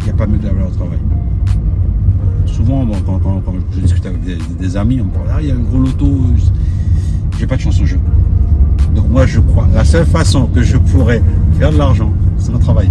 Il 0.00 0.04
n'y 0.04 0.10
a 0.10 0.14
pas 0.14 0.26
mieux 0.26 0.38
que 0.38 0.46
la 0.46 0.52
valeur 0.52 0.70
travail 0.72 0.98
souvent, 2.46 2.86
quand, 3.06 3.20
je 3.74 3.80
discute 3.80 4.06
avec 4.06 4.20
des, 4.58 4.76
amis, 4.76 5.00
on 5.00 5.04
me 5.04 5.10
parle, 5.10 5.26
ah, 5.32 5.38
il 5.40 5.48
y 5.48 5.50
a 5.50 5.54
un 5.54 5.58
gros 5.58 5.78
loto, 5.78 6.06
j'ai 7.38 7.46
pas 7.46 7.56
de 7.56 7.60
chance 7.60 7.80
au 7.80 7.86
jeu. 7.86 7.98
Donc 8.94 9.08
moi, 9.08 9.26
je 9.26 9.40
crois, 9.40 9.66
la 9.74 9.84
seule 9.84 10.06
façon 10.06 10.46
que 10.46 10.62
je 10.62 10.76
pourrais 10.76 11.22
faire 11.58 11.72
de 11.72 11.78
l'argent, 11.78 12.12
c'est 12.38 12.52
mon 12.52 12.58
travail. 12.58 12.90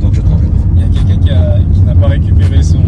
Donc 0.00 0.14
je 0.14 0.20
travaille. 0.20 0.48
Il 0.76 0.82
y 0.82 0.84
a 0.84 0.88
quelqu'un 0.88 1.16
qui, 1.72 1.80
n'a 1.80 1.94
pas 1.94 2.08
récupéré 2.08 2.62
son 2.62 2.82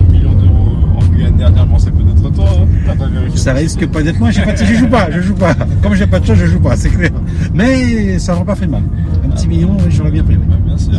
dernièrement, 1.36 1.78
c'est 1.78 1.90
peut-être 1.90 2.30
toi, 2.32 2.46
hein 2.88 2.94
pas 2.96 3.36
Ça 3.36 3.52
risque 3.52 3.86
pas 3.86 4.02
d'être 4.02 4.18
moi, 4.18 4.30
pas 4.30 4.54
je 4.54 4.74
joue 4.74 4.88
pas, 4.88 5.10
je 5.10 5.20
joue 5.20 5.34
pas. 5.34 5.54
Comme 5.82 5.94
j'ai 5.94 6.06
pas 6.06 6.20
de 6.20 6.26
chance, 6.26 6.36
je 6.36 6.46
joue 6.46 6.60
pas, 6.60 6.76
c'est 6.76 6.90
clair. 6.90 7.10
Mais 7.54 8.18
ça 8.18 8.32
n'aurait 8.32 8.44
pas 8.44 8.54
fait 8.54 8.66
mal. 8.66 8.82
Un 9.24 9.28
petit 9.30 9.48
million, 9.48 9.76
j'aurais 9.88 10.10
bien 10.10 10.24
pris. 10.24 10.36
Bah, 10.36 10.56
bien 10.64 10.78
sûr, 10.78 10.92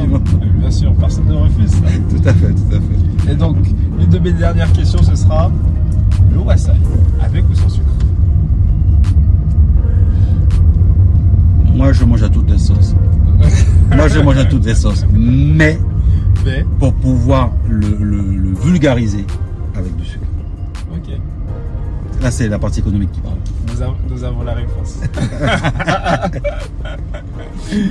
bien 0.60 0.72
sûr, 0.72 0.94
personne 0.96 1.26
ne 1.28 1.34
refuse 1.34 1.72
ça. 1.72 1.78
Tout 2.10 2.30
à 2.30 2.34
fait, 2.34 2.54
tout 2.54 2.76
à 2.76 2.80
fait. 2.80 3.32
Et 3.32 3.36
donc, 3.36 3.58
une 4.00 4.10
de 4.10 4.20
mes 4.20 4.32
dernières 4.32 4.72
questions, 4.72 5.02
ce 5.02 5.16
sera 5.16 5.52
le 6.34 6.40
wasabi, 6.40 6.80
avec 7.22 7.44
ou 7.50 7.56
sans 7.56 7.70
sucre? 7.70 7.86
Moi, 11.76 11.94
je 11.94 12.04
mange 12.06 12.24
à 12.24 12.30
toutes 12.30 12.50
les 12.50 12.58
sauces. 12.58 12.96
Moi, 13.96 14.08
je 14.08 14.20
mange 14.20 14.38
à 14.38 14.46
toutes 14.46 14.66
les 14.66 14.76
sauces. 14.76 15.06
Mais, 15.14 15.80
pour 16.80 16.94
pouvoir 16.94 17.52
le, 17.70 18.54
vulgariser 18.64 19.26
avec 19.78 19.96
du 19.96 20.06
sucre. 20.06 20.26
Ok. 20.94 21.14
Là, 22.22 22.32
c'est 22.32 22.48
la 22.48 22.60
partie 22.60 22.80
économique 22.80 23.12
qui 23.12 23.22
parle. 23.22 23.38
Nous 24.10 24.24
avons, 24.24 24.44
la 24.44 24.54
réponse. 24.54 24.98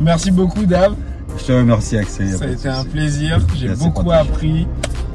Merci 0.00 0.30
beaucoup, 0.30 0.64
Dave. 0.64 0.94
Je 1.38 1.44
te 1.44 1.52
remercie, 1.52 1.98
Axel. 1.98 2.30
Ça 2.30 2.44
a 2.44 2.48
été 2.48 2.68
un 2.68 2.84
plaisir. 2.84 3.40
J'ai 3.56 3.74
beaucoup 3.74 4.10
appris. 4.10 4.66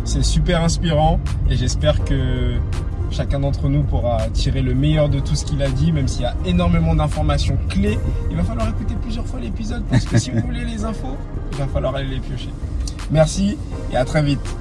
C'est 0.03 0.23
super 0.23 0.61
inspirant 0.61 1.19
et 1.49 1.55
j'espère 1.55 2.03
que 2.03 2.57
chacun 3.09 3.39
d'entre 3.39 3.69
nous 3.69 3.81
pourra 3.81 4.29
tirer 4.33 4.61
le 4.61 4.75
meilleur 4.75 5.09
de 5.09 5.19
tout 5.19 5.33
ce 5.33 5.43
qu'il 5.45 5.63
a 5.63 5.69
dit, 5.69 5.91
même 5.91 6.07
s'il 6.07 6.21
y 6.21 6.25
a 6.25 6.35
énormément 6.45 6.93
d'informations 6.93 7.57
clés. 7.69 7.97
Il 8.29 8.37
va 8.37 8.43
falloir 8.43 8.69
écouter 8.69 8.93
plusieurs 9.01 9.25
fois 9.25 9.39
l'épisode 9.39 9.83
parce 9.89 10.05
que 10.05 10.19
si 10.19 10.29
vous 10.29 10.41
voulez 10.41 10.63
les 10.63 10.85
infos, 10.85 11.17
il 11.53 11.57
va 11.57 11.65
falloir 11.67 11.95
aller 11.95 12.07
les 12.07 12.19
piocher. 12.19 12.49
Merci 13.09 13.57
et 13.91 13.97
à 13.97 14.05
très 14.05 14.21
vite. 14.21 14.55